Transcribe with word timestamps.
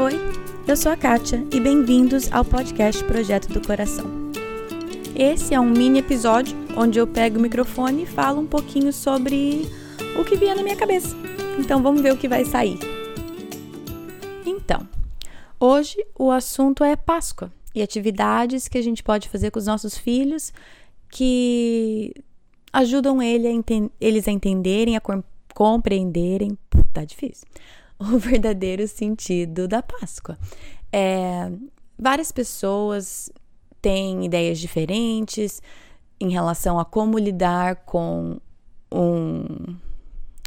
Oi, 0.00 0.12
eu 0.68 0.76
sou 0.76 0.92
a 0.92 0.96
Kátia 0.96 1.44
e 1.52 1.58
bem-vindos 1.58 2.30
ao 2.30 2.44
podcast 2.44 3.02
Projeto 3.02 3.48
do 3.48 3.60
Coração. 3.60 4.06
Esse 5.12 5.54
é 5.54 5.58
um 5.58 5.68
mini 5.68 5.98
episódio 5.98 6.56
onde 6.76 7.00
eu 7.00 7.06
pego 7.06 7.36
o 7.36 7.42
microfone 7.42 8.04
e 8.04 8.06
falo 8.06 8.40
um 8.40 8.46
pouquinho 8.46 8.92
sobre 8.92 9.68
o 10.16 10.24
que 10.24 10.36
vier 10.36 10.54
na 10.54 10.62
minha 10.62 10.76
cabeça. 10.76 11.16
Então 11.58 11.82
vamos 11.82 12.00
ver 12.00 12.12
o 12.12 12.16
que 12.16 12.28
vai 12.28 12.44
sair. 12.44 12.78
Então, 14.46 14.88
hoje 15.58 15.96
o 16.16 16.30
assunto 16.30 16.84
é 16.84 16.94
Páscoa 16.94 17.50
e 17.74 17.82
atividades 17.82 18.68
que 18.68 18.78
a 18.78 18.82
gente 18.82 19.02
pode 19.02 19.28
fazer 19.28 19.50
com 19.50 19.58
os 19.58 19.66
nossos 19.66 19.98
filhos 19.98 20.52
que 21.10 22.14
ajudam 22.72 23.20
ele 23.20 23.48
a 23.48 23.50
eles 24.00 24.28
a 24.28 24.30
entenderem, 24.30 24.96
a 24.96 25.02
compreenderem. 25.52 26.56
Tá 26.92 27.04
difícil 27.04 27.48
o 28.14 28.18
verdadeiro 28.18 28.86
sentido 28.86 29.66
da 29.66 29.82
Páscoa. 29.82 30.38
É, 30.92 31.50
várias 31.98 32.30
pessoas 32.30 33.30
têm 33.82 34.24
ideias 34.24 34.58
diferentes 34.58 35.60
em 36.20 36.30
relação 36.30 36.78
a 36.78 36.84
como 36.84 37.18
lidar 37.18 37.76
com 37.84 38.38
um 38.90 39.76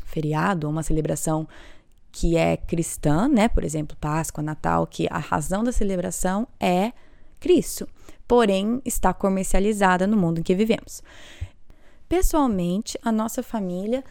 feriado, 0.05 0.69
uma 0.69 0.83
celebração 0.83 1.47
que 2.11 2.35
é 2.35 2.57
cristã, 2.57 3.27
né? 3.27 3.47
Por 3.47 3.63
exemplo, 3.63 3.95
Páscoa, 3.99 4.43
Natal, 4.43 4.85
que 4.85 5.07
a 5.09 5.17
razão 5.17 5.63
da 5.63 5.71
celebração 5.71 6.47
é 6.59 6.91
Cristo, 7.39 7.87
porém 8.27 8.81
está 8.83 9.13
comercializada 9.13 10.05
no 10.05 10.17
mundo 10.17 10.39
em 10.39 10.43
que 10.43 10.53
vivemos. 10.53 11.01
Pessoalmente, 12.09 12.99
a 13.01 13.11
nossa 13.11 13.41
família 13.41 14.03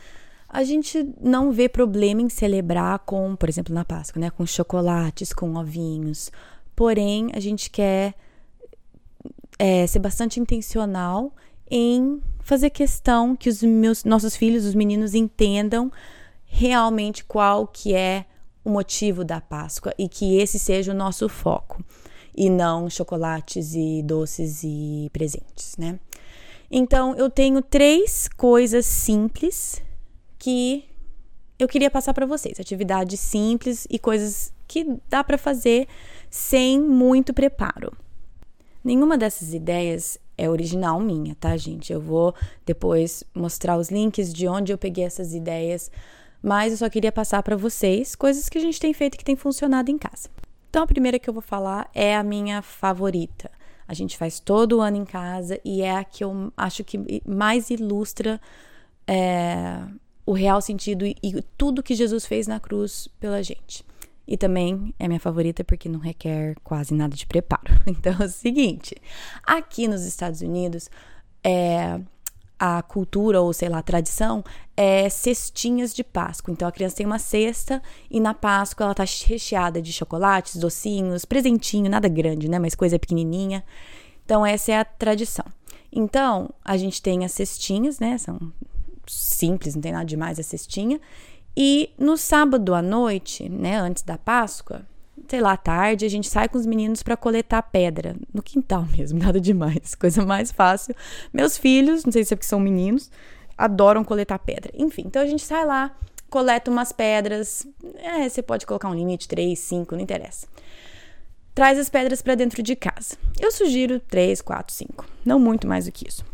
a 0.52 0.64
gente 0.64 1.08
não 1.20 1.52
vê 1.52 1.68
problema 1.68 2.20
em 2.20 2.28
celebrar 2.28 2.98
com, 3.00 3.36
por 3.36 3.48
exemplo, 3.48 3.72
na 3.72 3.84
Páscoa, 3.84 4.20
né, 4.20 4.30
com 4.30 4.44
chocolates, 4.44 5.32
com 5.32 5.54
ovinhos. 5.54 6.32
Porém, 6.74 7.30
a 7.34 7.38
gente 7.38 7.70
quer 7.70 8.14
é, 9.56 9.86
ser 9.86 10.00
bastante 10.00 10.40
intencional 10.40 11.32
em 11.70 12.20
fazer 12.40 12.70
questão 12.70 13.36
que 13.36 13.48
os 13.48 13.62
meus, 13.62 14.02
nossos 14.02 14.34
filhos, 14.34 14.64
os 14.64 14.74
meninos, 14.74 15.14
entendam 15.14 15.90
realmente 16.44 17.24
qual 17.24 17.64
que 17.68 17.94
é 17.94 18.26
o 18.64 18.70
motivo 18.70 19.24
da 19.24 19.40
Páscoa 19.40 19.94
e 19.96 20.08
que 20.08 20.36
esse 20.36 20.58
seja 20.58 20.90
o 20.90 20.96
nosso 20.96 21.28
foco 21.28 21.80
e 22.36 22.50
não 22.50 22.90
chocolates 22.90 23.74
e 23.74 24.02
doces 24.02 24.64
e 24.64 25.08
presentes, 25.12 25.76
né? 25.76 26.00
Então, 26.68 27.14
eu 27.14 27.30
tenho 27.30 27.62
três 27.62 28.28
coisas 28.36 28.84
simples 28.84 29.80
que 30.40 30.84
eu 31.58 31.68
queria 31.68 31.90
passar 31.90 32.14
para 32.14 32.26
vocês. 32.26 32.58
Atividades 32.58 33.20
simples 33.20 33.86
e 33.88 33.98
coisas 33.98 34.52
que 34.66 34.96
dá 35.08 35.22
para 35.22 35.38
fazer 35.38 35.86
sem 36.30 36.80
muito 36.80 37.34
preparo. 37.34 37.92
Nenhuma 38.82 39.18
dessas 39.18 39.52
ideias 39.52 40.18
é 40.38 40.48
original 40.48 40.98
minha, 40.98 41.34
tá, 41.34 41.54
gente? 41.56 41.92
Eu 41.92 42.00
vou 42.00 42.34
depois 42.64 43.22
mostrar 43.34 43.76
os 43.76 43.90
links 43.90 44.32
de 44.32 44.48
onde 44.48 44.72
eu 44.72 44.78
peguei 44.78 45.04
essas 45.04 45.34
ideias, 45.34 45.90
mas 46.42 46.72
eu 46.72 46.78
só 46.78 46.88
queria 46.88 47.12
passar 47.12 47.42
para 47.42 47.56
vocês 47.56 48.16
coisas 48.16 48.48
que 48.48 48.56
a 48.56 48.60
gente 48.60 48.80
tem 48.80 48.94
feito 48.94 49.18
que 49.18 49.24
tem 49.24 49.36
funcionado 49.36 49.90
em 49.90 49.98
casa. 49.98 50.30
Então, 50.70 50.82
a 50.82 50.86
primeira 50.86 51.18
que 51.18 51.28
eu 51.28 51.34
vou 51.34 51.42
falar 51.42 51.90
é 51.92 52.16
a 52.16 52.22
minha 52.22 52.62
favorita. 52.62 53.50
A 53.86 53.92
gente 53.92 54.16
faz 54.16 54.40
todo 54.40 54.80
ano 54.80 54.96
em 54.96 55.04
casa 55.04 55.60
e 55.62 55.82
é 55.82 55.94
a 55.94 56.04
que 56.04 56.24
eu 56.24 56.50
acho 56.56 56.84
que 56.84 57.20
mais 57.26 57.68
ilustra 57.68 58.40
é, 59.06 59.82
o 60.30 60.32
real 60.32 60.62
sentido 60.62 61.04
e, 61.04 61.16
e 61.20 61.42
tudo 61.58 61.82
que 61.82 61.92
Jesus 61.92 62.24
fez 62.24 62.46
na 62.46 62.60
cruz 62.60 63.08
pela 63.18 63.42
gente. 63.42 63.84
E 64.28 64.36
também 64.36 64.94
é 64.96 65.08
minha 65.08 65.18
favorita 65.18 65.64
porque 65.64 65.88
não 65.88 65.98
requer 65.98 66.54
quase 66.62 66.94
nada 66.94 67.16
de 67.16 67.26
preparo. 67.26 67.74
Então 67.84 68.14
é 68.20 68.26
o 68.26 68.28
seguinte: 68.28 68.94
aqui 69.42 69.88
nos 69.88 70.04
Estados 70.04 70.40
Unidos, 70.40 70.88
é, 71.42 72.00
a 72.56 72.80
cultura, 72.80 73.40
ou 73.40 73.52
sei 73.52 73.68
lá, 73.68 73.78
a 73.78 73.82
tradição, 73.82 74.44
é 74.76 75.08
cestinhas 75.08 75.92
de 75.92 76.04
Páscoa. 76.04 76.52
Então 76.52 76.68
a 76.68 76.70
criança 76.70 76.94
tem 76.98 77.06
uma 77.06 77.18
cesta 77.18 77.82
e 78.08 78.20
na 78.20 78.32
Páscoa 78.32 78.84
ela 78.84 78.94
tá 78.94 79.04
recheada 79.26 79.82
de 79.82 79.92
chocolates, 79.92 80.54
docinhos, 80.58 81.24
presentinho, 81.24 81.90
nada 81.90 82.06
grande, 82.06 82.48
né? 82.48 82.60
Mas 82.60 82.76
coisa 82.76 83.00
pequenininha. 83.00 83.64
Então 84.24 84.46
essa 84.46 84.70
é 84.70 84.78
a 84.78 84.84
tradição. 84.84 85.46
Então 85.90 86.50
a 86.64 86.76
gente 86.76 87.02
tem 87.02 87.24
as 87.24 87.32
cestinhas, 87.32 87.98
né? 87.98 88.16
São 88.16 88.38
simples, 89.12 89.74
não 89.74 89.82
tem 89.82 89.92
nada 89.92 90.04
demais 90.04 90.38
a 90.38 90.42
cestinha. 90.42 91.00
E 91.56 91.90
no 91.98 92.16
sábado 92.16 92.74
à 92.74 92.82
noite, 92.82 93.48
né, 93.48 93.76
antes 93.76 94.02
da 94.02 94.16
Páscoa, 94.16 94.82
sei 95.28 95.40
lá, 95.40 95.56
tarde, 95.56 96.04
a 96.04 96.08
gente 96.08 96.28
sai 96.28 96.48
com 96.48 96.58
os 96.58 96.66
meninos 96.66 97.02
para 97.02 97.16
coletar 97.16 97.62
pedra 97.62 98.16
no 98.32 98.42
quintal 98.42 98.86
mesmo, 98.96 99.18
nada 99.18 99.40
demais, 99.40 99.94
coisa 99.94 100.24
mais 100.24 100.50
fácil. 100.50 100.94
Meus 101.32 101.56
filhos, 101.56 102.04
não 102.04 102.12
sei 102.12 102.24
se 102.24 102.34
é 102.34 102.36
porque 102.36 102.48
são 102.48 102.60
meninos, 102.60 103.10
adoram 103.56 104.04
coletar 104.04 104.38
pedra. 104.38 104.72
Enfim, 104.74 105.02
então 105.06 105.22
a 105.22 105.26
gente 105.26 105.42
sai 105.42 105.64
lá, 105.64 105.94
coleta 106.28 106.70
umas 106.70 106.92
pedras. 106.92 107.66
É, 107.96 108.28
você 108.28 108.42
pode 108.42 108.64
colocar 108.64 108.88
um 108.88 108.94
limite, 108.94 109.28
três, 109.28 109.58
cinco, 109.58 109.94
não 109.94 110.02
interessa. 110.02 110.46
Traz 111.54 111.78
as 111.78 111.90
pedras 111.90 112.22
para 112.22 112.36
dentro 112.36 112.62
de 112.62 112.76
casa. 112.76 113.16
Eu 113.38 113.50
sugiro 113.50 114.00
três, 114.00 114.40
quatro, 114.40 114.72
cinco, 114.72 115.04
não 115.24 115.38
muito 115.38 115.66
mais 115.66 115.86
do 115.86 115.92
que 115.92 116.08
isso. 116.08 116.24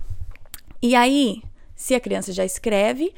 E 0.83 0.95
aí, 0.95 1.43
se 1.77 1.95
a 1.95 2.01
criança 2.01 2.33
já 2.33 2.45
escreve, 2.45 3.13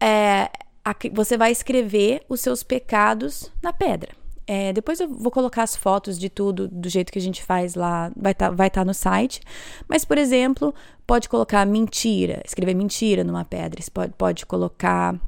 é, 0.00 0.50
a, 0.84 0.94
você 1.12 1.36
vai 1.36 1.50
escrever 1.50 2.22
os 2.28 2.40
seus 2.40 2.62
pecados 2.62 3.50
na 3.62 3.72
pedra. 3.72 4.12
É, 4.46 4.72
depois 4.72 4.98
eu 4.98 5.08
vou 5.08 5.30
colocar 5.30 5.62
as 5.62 5.76
fotos 5.76 6.18
de 6.18 6.30
tudo 6.30 6.68
do 6.68 6.88
jeito 6.88 7.12
que 7.12 7.18
a 7.18 7.22
gente 7.22 7.42
faz 7.42 7.74
lá, 7.74 8.10
vai 8.16 8.32
estar 8.32 8.48
tá, 8.48 8.54
vai 8.54 8.70
tá 8.70 8.84
no 8.84 8.94
site. 8.94 9.40
Mas, 9.86 10.06
por 10.06 10.16
exemplo, 10.16 10.74
pode 11.06 11.28
colocar 11.28 11.66
mentira, 11.66 12.40
escrever 12.46 12.74
mentira 12.74 13.22
numa 13.22 13.44
pedra. 13.44 13.82
Você 13.82 13.90
pode, 13.90 14.14
pode 14.14 14.46
colocar 14.46 15.20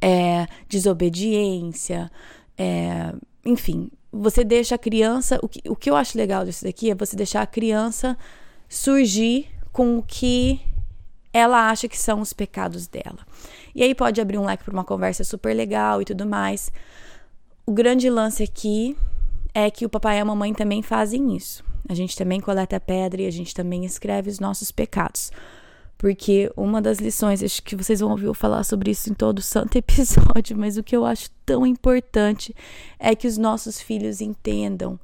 é, 0.00 0.46
desobediência, 0.68 2.10
é, 2.56 3.12
enfim. 3.44 3.90
Você 4.10 4.42
deixa 4.42 4.74
a 4.74 4.78
criança. 4.78 5.38
O 5.42 5.48
que, 5.48 5.60
o 5.68 5.76
que 5.76 5.90
eu 5.90 5.96
acho 5.96 6.16
legal 6.16 6.44
disso 6.44 6.64
daqui 6.64 6.90
é 6.90 6.94
você 6.94 7.14
deixar 7.16 7.42
a 7.42 7.46
criança 7.46 8.16
surgir 8.70 9.48
com 9.70 9.98
o 9.98 10.02
que 10.02 10.60
ela 11.32 11.70
acha 11.70 11.88
que 11.88 11.98
são 11.98 12.20
os 12.20 12.32
pecados 12.32 12.86
dela. 12.86 13.18
E 13.74 13.82
aí 13.82 13.94
pode 13.94 14.20
abrir 14.20 14.38
um 14.38 14.44
leque 14.44 14.64
para 14.64 14.72
uma 14.72 14.84
conversa 14.84 15.22
super 15.24 15.54
legal 15.54 16.02
e 16.02 16.04
tudo 16.04 16.26
mais. 16.26 16.72
O 17.64 17.72
grande 17.72 18.10
lance 18.10 18.42
aqui 18.42 18.96
é 19.54 19.70
que 19.70 19.86
o 19.86 19.88
papai 19.88 20.18
e 20.18 20.20
a 20.20 20.24
mamãe 20.24 20.52
também 20.52 20.82
fazem 20.82 21.36
isso. 21.36 21.64
A 21.88 21.94
gente 21.94 22.16
também 22.16 22.40
coleta 22.40 22.78
pedra 22.80 23.22
e 23.22 23.26
a 23.26 23.30
gente 23.30 23.54
também 23.54 23.84
escreve 23.84 24.30
os 24.30 24.40
nossos 24.40 24.70
pecados. 24.70 25.30
Porque 25.96 26.50
uma 26.56 26.80
das 26.80 26.98
lições, 26.98 27.42
acho 27.42 27.62
que 27.62 27.76
vocês 27.76 28.00
vão 28.00 28.10
ouvir 28.10 28.24
eu 28.24 28.34
falar 28.34 28.64
sobre 28.64 28.90
isso 28.90 29.10
em 29.10 29.14
todo 29.14 29.38
o 29.38 29.42
santo 29.42 29.76
episódio, 29.78 30.56
mas 30.56 30.76
o 30.76 30.82
que 30.82 30.96
eu 30.96 31.04
acho 31.04 31.30
tão 31.44 31.66
importante 31.66 32.54
é 32.98 33.14
que 33.14 33.26
os 33.26 33.36
nossos 33.36 33.80
filhos 33.80 34.20
entendam 34.20 34.98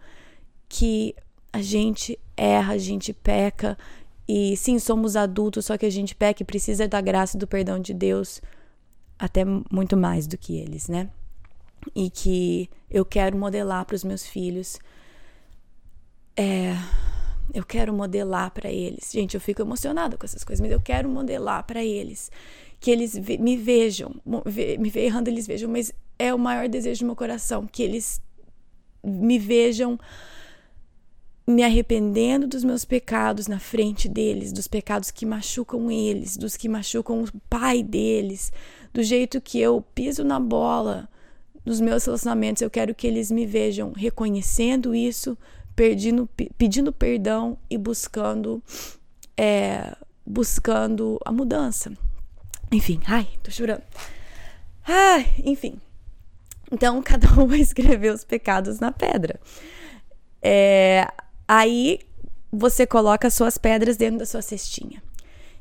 que 0.68 1.14
a 1.52 1.60
gente 1.60 2.18
erra, 2.36 2.74
a 2.74 2.78
gente 2.78 3.12
peca 3.12 3.76
e 4.28 4.56
sim, 4.56 4.78
somos 4.78 5.14
adultos, 5.14 5.66
só 5.66 5.78
que 5.78 5.86
a 5.86 5.90
gente 5.90 6.14
peca 6.14 6.42
e 6.42 6.46
precisa 6.46 6.88
da 6.88 7.00
graça 7.00 7.36
e 7.36 7.40
do 7.40 7.46
perdão 7.46 7.78
de 7.78 7.94
Deus 7.94 8.40
até 9.18 9.44
muito 9.70 9.96
mais 9.96 10.26
do 10.26 10.36
que 10.36 10.56
eles, 10.58 10.88
né? 10.88 11.08
E 11.94 12.10
que 12.10 12.68
eu 12.90 13.04
quero 13.04 13.36
modelar 13.36 13.84
para 13.84 13.94
os 13.94 14.02
meus 14.02 14.26
filhos. 14.26 14.78
É, 16.36 16.74
eu 17.54 17.64
quero 17.64 17.92
modelar 17.92 18.50
para 18.50 18.70
eles. 18.70 19.10
Gente, 19.12 19.34
eu 19.34 19.40
fico 19.40 19.62
emocionada 19.62 20.16
com 20.16 20.26
essas 20.26 20.42
coisas, 20.42 20.60
mas 20.60 20.72
eu 20.72 20.80
quero 20.80 21.08
modelar 21.08 21.64
para 21.64 21.84
eles. 21.84 22.30
Que 22.80 22.90
eles 22.90 23.14
me 23.14 23.56
vejam, 23.56 24.14
me 24.78 24.92
errando, 24.96 25.30
eles 25.30 25.46
vejam, 25.46 25.70
mas 25.70 25.92
é 26.18 26.34
o 26.34 26.38
maior 26.38 26.68
desejo 26.68 27.00
do 27.00 27.06
meu 27.06 27.16
coração, 27.16 27.66
que 27.66 27.82
eles 27.82 28.20
me 29.02 29.38
vejam 29.38 29.98
me 31.46 31.62
arrependendo 31.62 32.46
dos 32.46 32.64
meus 32.64 32.84
pecados 32.84 33.46
na 33.46 33.60
frente 33.60 34.08
deles, 34.08 34.52
dos 34.52 34.66
pecados 34.66 35.12
que 35.12 35.24
machucam 35.24 35.90
eles, 35.90 36.36
dos 36.36 36.56
que 36.56 36.68
machucam 36.68 37.22
o 37.22 37.40
pai 37.48 37.84
deles, 37.84 38.52
do 38.92 39.02
jeito 39.02 39.40
que 39.40 39.60
eu 39.60 39.80
piso 39.94 40.24
na 40.24 40.40
bola 40.40 41.08
nos 41.64 41.80
meus 41.80 42.04
relacionamentos. 42.04 42.62
Eu 42.62 42.70
quero 42.70 42.94
que 42.94 43.06
eles 43.06 43.30
me 43.30 43.46
vejam 43.46 43.92
reconhecendo 43.92 44.94
isso, 44.94 45.38
pedindo, 45.76 46.28
pedindo 46.58 46.92
perdão 46.92 47.56
e 47.70 47.78
buscando, 47.78 48.60
é, 49.36 49.94
buscando 50.26 51.20
a 51.24 51.30
mudança. 51.30 51.92
Enfim, 52.72 53.00
ai, 53.06 53.28
tô 53.44 53.52
chorando. 53.52 53.82
Ai, 54.84 55.32
enfim. 55.44 55.80
Então, 56.72 57.00
cada 57.04 57.28
um 57.40 57.46
vai 57.46 57.60
escrever 57.60 58.12
os 58.12 58.24
pecados 58.24 58.80
na 58.80 58.90
pedra. 58.90 59.38
É, 60.42 61.06
Aí 61.48 62.00
você 62.50 62.86
coloca 62.86 63.28
as 63.28 63.34
suas 63.34 63.58
pedras 63.58 63.96
dentro 63.96 64.18
da 64.18 64.26
sua 64.26 64.42
cestinha. 64.42 65.02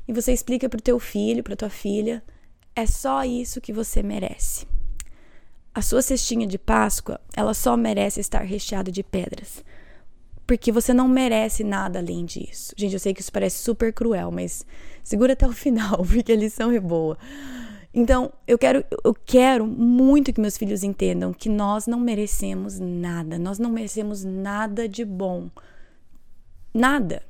E 0.08 0.12
você 0.12 0.32
explica 0.32 0.68
para 0.68 0.78
o 0.78 0.82
teu 0.82 0.98
filho, 0.98 1.42
para 1.42 1.56
tua 1.56 1.70
filha, 1.70 2.22
é 2.74 2.86
só 2.86 3.24
isso 3.24 3.60
que 3.60 3.72
você 3.72 4.02
merece. 4.02 4.66
a 5.74 5.82
sua 5.82 6.00
cestinha 6.00 6.46
de 6.46 6.56
Páscoa, 6.56 7.20
ela 7.36 7.52
só 7.52 7.76
merece 7.76 8.18
estar 8.18 8.40
recheada 8.40 8.90
de 8.90 9.02
pedras. 9.02 9.62
Porque 10.46 10.72
você 10.72 10.94
não 10.94 11.06
merece 11.06 11.62
nada 11.62 11.98
além 11.98 12.24
disso. 12.24 12.72
Gente, 12.76 12.94
eu 12.94 12.98
sei 12.98 13.12
que 13.12 13.20
isso 13.20 13.30
parece 13.30 13.62
super 13.62 13.92
cruel, 13.92 14.30
mas 14.30 14.64
segura 15.04 15.34
até 15.34 15.46
o 15.46 15.52
final, 15.52 15.98
porque 16.06 16.32
a 16.32 16.36
lição 16.36 16.72
é 16.72 16.80
boa. 16.80 17.18
Então, 17.92 18.32
eu 18.46 18.56
quero, 18.56 18.84
eu 19.04 19.14
quero 19.14 19.66
muito 19.66 20.32
que 20.32 20.40
meus 20.40 20.56
filhos 20.56 20.82
entendam 20.82 21.32
que 21.32 21.48
nós 21.48 21.86
não 21.86 22.00
merecemos 22.00 22.78
nada, 22.78 23.38
nós 23.38 23.58
não 23.58 23.68
merecemos 23.70 24.24
nada 24.24 24.88
de 24.88 25.04
bom. 25.04 25.50
Nada. 26.76 27.22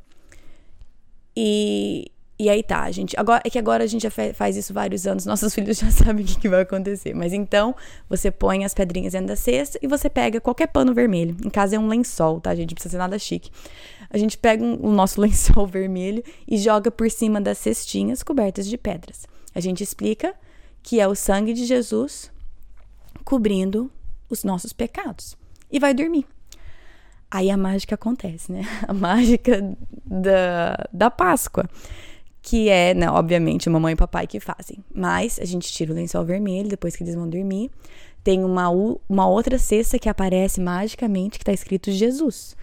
E, 1.37 2.11
e 2.39 2.51
aí 2.51 2.63
tá, 2.63 2.91
gente. 2.91 3.19
Agora, 3.19 3.43
é 3.45 3.51
que 3.51 3.59
agora 3.59 3.85
a 3.85 3.87
gente 3.87 4.03
já 4.03 4.11
faz 4.11 4.57
isso 4.57 4.75
vários 4.75 5.07
anos, 5.07 5.25
nossos 5.27 5.55
filhos 5.55 5.79
já 5.79 5.91
sabem 5.91 6.25
o 6.25 6.29
que, 6.29 6.39
que, 6.39 6.49
vai 6.49 6.63
acontecer. 6.63 7.15
Mas 7.15 7.33
então, 7.33 7.75
você 8.09 8.31
põe 8.31 8.65
as 8.65 8.75
pedrinhas 8.75 9.13
dentro 9.13 9.29
da 9.29 9.37
cesta 9.37 9.79
e 9.81 9.87
você 9.87 10.11
pega 10.11 10.41
qualquer 10.41 10.67
pano 10.67 10.93
vermelho. 10.93 11.37
Em 11.45 11.51
casa 11.51 11.77
é 11.77 11.79
um 11.79 11.87
lençol, 11.87 12.41
tá, 12.41 12.55
gente? 12.55 12.71
Não 12.71 12.75
precisa 12.75 12.93
ser 12.93 12.99
nada 12.99 13.19
chique. 13.19 13.51
A 14.11 14.19
gente 14.19 14.37
pega 14.37 14.65
um, 14.65 14.79
o 14.85 14.93
nosso 14.93 15.21
lençol 15.23 15.67
vermelho 15.67 16.25
e 16.47 16.59
joga 16.59 16.91
por 16.91 17.09
cima 17.11 17.41
das 17.41 17.59
cestinhas 17.59 18.23
cobertas 18.23 18.67
de 18.67 18.77
pedras. 18.77 19.27
A 19.55 19.61
gente 19.61 19.83
explica 19.83 20.35
que 20.83 21.01
é 21.01 21.07
o 21.07 21.15
sangue 21.15 21.53
de 21.53 21.65
Jesus 21.65 22.31
cobrindo 23.25 23.91
os 24.29 24.45
nossos 24.45 24.73
pecados. 24.73 25.37
E 25.71 25.79
vai 25.79 25.95
dormir. 25.95 26.27
Aí 27.37 27.51
a 27.51 27.57
mágica 27.57 27.97
acontece, 27.97 28.51
né? 28.51 28.63
A 28.89 28.95
mágica 28.95 29.77
da, 30.07 30.89
da 30.91 31.11
Páscoa. 31.11 31.69
Que 32.41 32.71
é, 32.71 32.95
né, 32.95 33.11
obviamente, 33.11 33.69
mamãe 33.69 33.93
e 33.93 33.97
papai 33.97 34.27
que 34.27 34.41
fazem. 34.41 34.79
Mas 34.95 35.39
a 35.39 35.45
gente 35.45 35.71
tira 35.71 35.93
o 35.93 35.95
lençol 35.95 36.25
vermelho 36.25 36.67
depois 36.67 36.97
que 36.97 37.03
eles 37.03 37.15
vão 37.15 37.29
dormir. 37.29 37.71
Tem 38.25 38.43
uma, 38.43 38.71
uma 39.07 39.29
outra 39.29 39.59
cesta 39.59 39.99
que 39.99 40.09
aparece 40.09 40.63
magicamente 40.63 41.39
que 41.39 41.43
está 41.43 41.53
escrito 41.53 41.91
Jesus. 41.91 42.57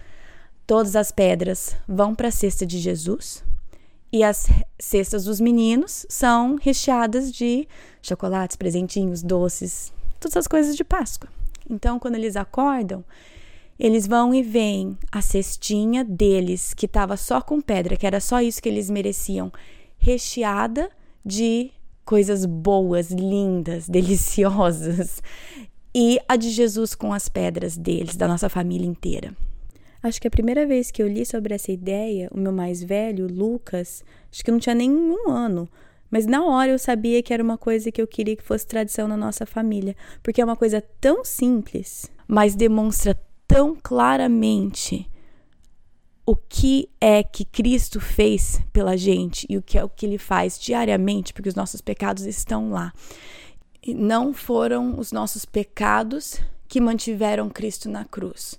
Todas 0.66 0.96
as 0.96 1.12
pedras 1.12 1.76
vão 1.86 2.12
para 2.12 2.28
a 2.28 2.32
cesta 2.32 2.66
de 2.66 2.80
Jesus 2.80 3.44
e 4.12 4.24
as 4.24 4.48
cestas 4.76 5.24
dos 5.24 5.40
meninos 5.40 6.04
são 6.08 6.56
recheadas 6.60 7.30
de 7.30 7.68
chocolates, 8.02 8.56
presentinhos, 8.56 9.22
doces, 9.22 9.92
todas 10.18 10.36
as 10.36 10.48
coisas 10.48 10.74
de 10.74 10.82
Páscoa. 10.82 11.28
Então, 11.70 11.98
quando 12.00 12.16
eles 12.16 12.34
acordam, 12.34 13.04
eles 13.78 14.06
vão 14.06 14.34
e 14.34 14.42
veem 14.42 14.96
a 15.10 15.20
cestinha 15.20 16.04
deles, 16.04 16.74
que 16.74 16.86
estava 16.86 17.16
só 17.16 17.40
com 17.40 17.60
pedra, 17.60 17.96
que 17.96 18.06
era 18.06 18.20
só 18.20 18.40
isso 18.40 18.62
que 18.62 18.68
eles 18.68 18.88
mereciam, 18.88 19.52
recheada 19.98 20.90
de 21.24 21.70
coisas 22.04 22.44
boas, 22.44 23.10
lindas, 23.10 23.88
deliciosas. 23.90 25.22
E 25.94 26.18
a 26.28 26.36
de 26.36 26.50
Jesus 26.50 26.94
com 26.94 27.12
as 27.12 27.28
pedras 27.28 27.76
deles, 27.76 28.16
da 28.16 28.28
nossa 28.28 28.48
família 28.48 28.86
inteira. 28.86 29.34
Acho 30.02 30.20
que 30.20 30.28
a 30.28 30.30
primeira 30.30 30.66
vez 30.66 30.90
que 30.90 31.02
eu 31.02 31.08
li 31.08 31.24
sobre 31.24 31.54
essa 31.54 31.72
ideia, 31.72 32.28
o 32.30 32.38
meu 32.38 32.52
mais 32.52 32.82
velho, 32.82 33.26
Lucas, 33.26 34.04
acho 34.30 34.44
que 34.44 34.50
não 34.50 34.58
tinha 34.58 34.74
nem 34.74 34.90
um 34.90 35.30
ano, 35.30 35.66
mas 36.10 36.26
na 36.26 36.44
hora 36.44 36.70
eu 36.70 36.78
sabia 36.78 37.22
que 37.22 37.32
era 37.32 37.42
uma 37.42 37.56
coisa 37.56 37.90
que 37.90 38.02
eu 38.02 38.06
queria 38.06 38.36
que 38.36 38.42
fosse 38.42 38.66
tradição 38.66 39.08
na 39.08 39.16
nossa 39.16 39.46
família, 39.46 39.96
porque 40.22 40.42
é 40.42 40.44
uma 40.44 40.56
coisa 40.56 40.84
tão 41.00 41.24
simples, 41.24 42.10
mas 42.28 42.54
demonstra 42.54 43.18
tão 43.46 43.76
claramente 43.76 45.10
o 46.26 46.34
que 46.34 46.88
é 47.00 47.22
que 47.22 47.44
Cristo 47.44 48.00
fez 48.00 48.60
pela 48.72 48.96
gente 48.96 49.46
e 49.48 49.56
o 49.56 49.62
que 49.62 49.78
é 49.78 49.84
o 49.84 49.88
que 49.88 50.06
ele 50.06 50.18
faz 50.18 50.58
diariamente, 50.58 51.32
porque 51.32 51.48
os 51.48 51.54
nossos 51.54 51.80
pecados 51.80 52.24
estão 52.24 52.70
lá. 52.70 52.92
E 53.82 53.92
não 53.92 54.32
foram 54.32 54.98
os 54.98 55.12
nossos 55.12 55.44
pecados 55.44 56.40
que 56.66 56.80
mantiveram 56.80 57.50
Cristo 57.50 57.88
na 57.90 58.04
cruz 58.04 58.58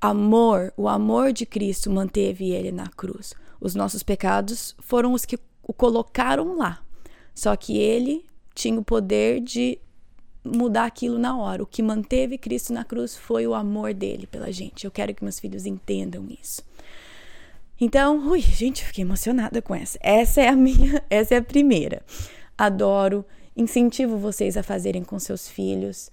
amor, 0.00 0.72
o 0.76 0.88
amor 0.88 1.32
de 1.32 1.44
Cristo 1.44 1.90
manteve 1.90 2.50
ele 2.50 2.70
na 2.70 2.88
cruz. 2.88 3.34
Os 3.60 3.74
nossos 3.74 4.02
pecados 4.02 4.74
foram 4.78 5.12
os 5.12 5.24
que 5.24 5.38
o 5.62 5.72
colocaram 5.72 6.56
lá. 6.56 6.80
Só 7.34 7.54
que 7.56 7.76
ele 7.76 8.24
tinha 8.54 8.78
o 8.78 8.84
poder 8.84 9.40
de 9.40 9.78
mudar 10.54 10.84
aquilo 10.84 11.18
na 11.18 11.36
hora. 11.36 11.62
O 11.62 11.66
que 11.66 11.82
manteve 11.82 12.38
Cristo 12.38 12.72
na 12.72 12.84
cruz 12.84 13.16
foi 13.16 13.46
o 13.46 13.54
amor 13.54 13.94
dele 13.94 14.26
pela 14.26 14.52
gente. 14.52 14.84
Eu 14.84 14.90
quero 14.90 15.14
que 15.14 15.22
meus 15.22 15.38
filhos 15.38 15.66
entendam 15.66 16.26
isso. 16.28 16.62
Então, 17.80 18.28
ui, 18.28 18.40
gente, 18.40 18.84
fiquei 18.84 19.04
emocionada 19.04 19.62
com 19.62 19.74
essa. 19.74 19.98
Essa 20.02 20.40
é 20.42 20.48
a 20.48 20.56
minha, 20.56 21.02
essa 21.10 21.34
é 21.34 21.38
a 21.38 21.42
primeira. 21.42 22.02
Adoro, 22.56 23.24
incentivo 23.56 24.16
vocês 24.16 24.56
a 24.56 24.62
fazerem 24.62 25.04
com 25.04 25.18
seus 25.18 25.48
filhos 25.48 26.10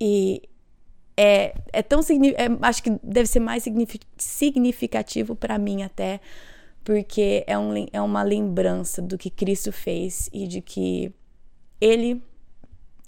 e 0.00 0.42
é, 1.16 1.54
é 1.72 1.82
tão 1.82 2.00
é, 2.00 2.66
acho 2.66 2.82
que 2.82 2.90
deve 3.02 3.28
ser 3.28 3.40
mais 3.40 3.64
significativo 4.16 5.36
para 5.36 5.58
mim 5.58 5.82
até 5.82 6.20
porque 6.82 7.44
é, 7.46 7.58
um, 7.58 7.86
é 7.92 8.00
uma 8.00 8.22
lembrança 8.22 9.02
do 9.02 9.18
que 9.18 9.30
Cristo 9.30 9.70
fez 9.70 10.28
e 10.32 10.46
de 10.46 10.60
que 10.60 11.12
Ele, 11.80 12.22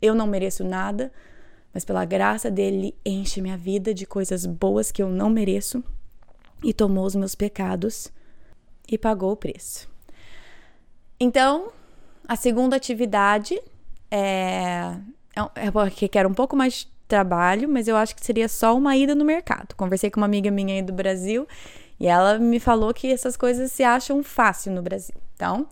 eu 0.03 0.15
não 0.15 0.27
mereço 0.27 0.65
nada, 0.65 1.13
mas 1.73 1.85
pela 1.85 2.05
graça 2.05 2.51
dele 2.51 2.95
enche 3.07 3.41
minha 3.41 3.57
vida 3.57 3.95
de 3.95 4.05
coisas 4.05 4.45
boas 4.45 4.91
que 4.91 5.03
eu 5.03 5.09
não 5.09 5.31
mereço 5.31 5.83
e 6.63 6.75
tomou 6.75 7.07
os 7.07 7.15
meus 7.15 7.35
pecados 7.35 8.13
e 8.87 8.99
pagou 8.99 9.33
o 9.33 9.37
preço. 9.37 9.89
Então, 11.19 11.73
a 12.27 12.37
segunda 12.37 12.77
atividade 12.77 13.61
é, 14.11 14.97
é, 15.35 15.67
é 15.67 16.09
que 16.09 16.19
era 16.19 16.29
um 16.29 16.35
pouco 16.35 16.57
mais 16.57 16.91
trabalho, 17.09 17.69
mas 17.69 17.89
eu 17.89 17.97
acho 17.97 18.15
que 18.17 18.25
seria 18.25 18.49
só 18.49 18.77
uma 18.77 18.97
ida 18.97 19.15
no 19.15 19.25
mercado. 19.25 19.75
Conversei 19.77 20.11
com 20.11 20.21
uma 20.21 20.27
amiga 20.27 20.51
minha 20.51 20.75
aí 20.75 20.83
do 20.83 20.93
Brasil 20.93 21.47
e 22.01 22.07
ela 22.07 22.39
me 22.39 22.59
falou 22.59 22.93
que 22.93 23.13
essas 23.13 23.37
coisas 23.37 23.71
se 23.71 23.85
acham 23.85 24.23
fácil 24.23 24.73
no 24.73 24.83
Brasil. 24.83 25.15
Então, 25.35 25.67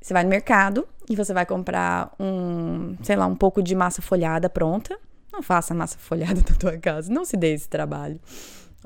você 0.00 0.12
vai 0.12 0.22
no 0.22 0.30
mercado 0.30 0.86
e 1.08 1.16
você 1.16 1.34
vai 1.34 1.44
comprar 1.44 2.14
um, 2.18 2.96
sei 3.02 3.16
lá, 3.16 3.26
um 3.26 3.36
pouco 3.36 3.62
de 3.62 3.74
massa 3.74 4.00
folhada 4.00 4.48
pronta. 4.48 4.98
Não 5.32 5.42
faça 5.42 5.74
massa 5.74 5.98
folhada 5.98 6.40
na 6.48 6.56
tua 6.56 6.78
casa, 6.78 7.12
não 7.12 7.24
se 7.24 7.36
dê 7.36 7.52
esse 7.54 7.68
trabalho. 7.68 8.20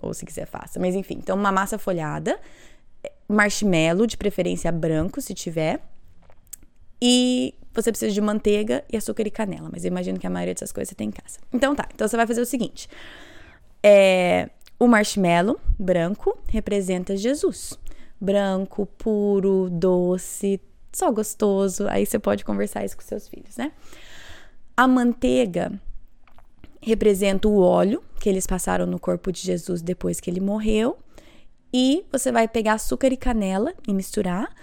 Ou 0.00 0.14
se 0.14 0.24
quiser, 0.24 0.46
faça. 0.46 0.78
Mas 0.78 0.94
enfim, 0.94 1.14
então 1.14 1.36
uma 1.36 1.52
massa 1.52 1.78
folhada, 1.78 2.38
marshmallow, 3.28 4.06
de 4.06 4.16
preferência 4.16 4.70
branco, 4.72 5.20
se 5.20 5.34
tiver. 5.34 5.80
E 7.00 7.54
você 7.72 7.92
precisa 7.92 8.12
de 8.12 8.20
manteiga 8.20 8.84
e 8.90 8.96
açúcar 8.96 9.26
e 9.26 9.30
canela, 9.30 9.68
mas 9.72 9.84
eu 9.84 9.88
imagino 9.88 10.18
que 10.18 10.26
a 10.26 10.30
maioria 10.30 10.54
dessas 10.54 10.72
coisas 10.72 10.88
você 10.88 10.94
tem 10.94 11.08
em 11.08 11.12
casa. 11.12 11.38
Então 11.52 11.74
tá, 11.74 11.88
então 11.94 12.08
você 12.08 12.16
vai 12.16 12.26
fazer 12.26 12.40
o 12.40 12.46
seguinte: 12.46 12.88
é, 13.82 14.50
o 14.78 14.86
marshmallow 14.86 15.60
branco 15.78 16.38
representa 16.48 17.16
Jesus. 17.16 17.78
Branco, 18.20 18.84
puro, 18.84 19.68
doce, 19.70 20.60
só 20.92 21.10
gostoso. 21.10 21.86
Aí 21.88 22.04
você 22.04 22.18
pode 22.18 22.44
conversar 22.44 22.84
isso 22.84 22.96
com 22.96 23.02
seus 23.02 23.28
filhos, 23.28 23.56
né? 23.56 23.72
A 24.76 24.86
manteiga 24.86 25.72
representa 26.80 27.48
o 27.48 27.60
óleo 27.60 28.02
que 28.20 28.28
eles 28.28 28.46
passaram 28.46 28.86
no 28.86 28.98
corpo 28.98 29.32
de 29.32 29.40
Jesus 29.40 29.82
depois 29.82 30.20
que 30.20 30.30
ele 30.30 30.40
morreu. 30.40 30.98
E 31.72 32.04
você 32.10 32.32
vai 32.32 32.48
pegar 32.48 32.74
açúcar 32.74 33.12
e 33.12 33.16
canela 33.16 33.74
e 33.86 33.92
misturar 33.92 34.54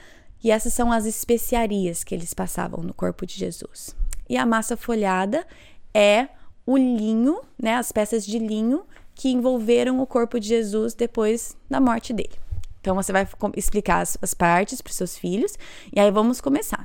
e 0.45 0.51
essas 0.51 0.75
são 0.75 0.91
as 0.91 1.07
especiarias 1.07 2.03
que 2.03 2.13
eles 2.13 2.31
passavam 2.31 2.83
no 2.83 2.93
corpo 2.93 3.25
de 3.25 3.33
Jesus. 3.33 3.95
E 4.29 4.37
a 4.37 4.45
massa 4.45 4.77
folhada 4.77 5.43
é 5.91 6.27
o 6.67 6.77
linho, 6.77 7.41
né, 7.59 7.73
as 7.73 7.91
peças 7.91 8.23
de 8.23 8.37
linho 8.37 8.83
que 9.15 9.29
envolveram 9.29 9.99
o 9.99 10.05
corpo 10.05 10.39
de 10.39 10.49
Jesus 10.49 10.93
depois 10.93 11.57
da 11.67 11.79
morte 11.79 12.13
dele. 12.13 12.44
Então 12.85 12.93
você 12.93 13.11
vai 13.11 13.27
explicar 13.57 14.01
as, 14.01 14.15
as 14.21 14.35
partes 14.35 14.79
para 14.79 14.91
os 14.91 14.95
seus 14.95 15.17
filhos 15.17 15.57
e 15.91 15.99
aí 15.99 16.11
vamos 16.11 16.39
começar. 16.39 16.83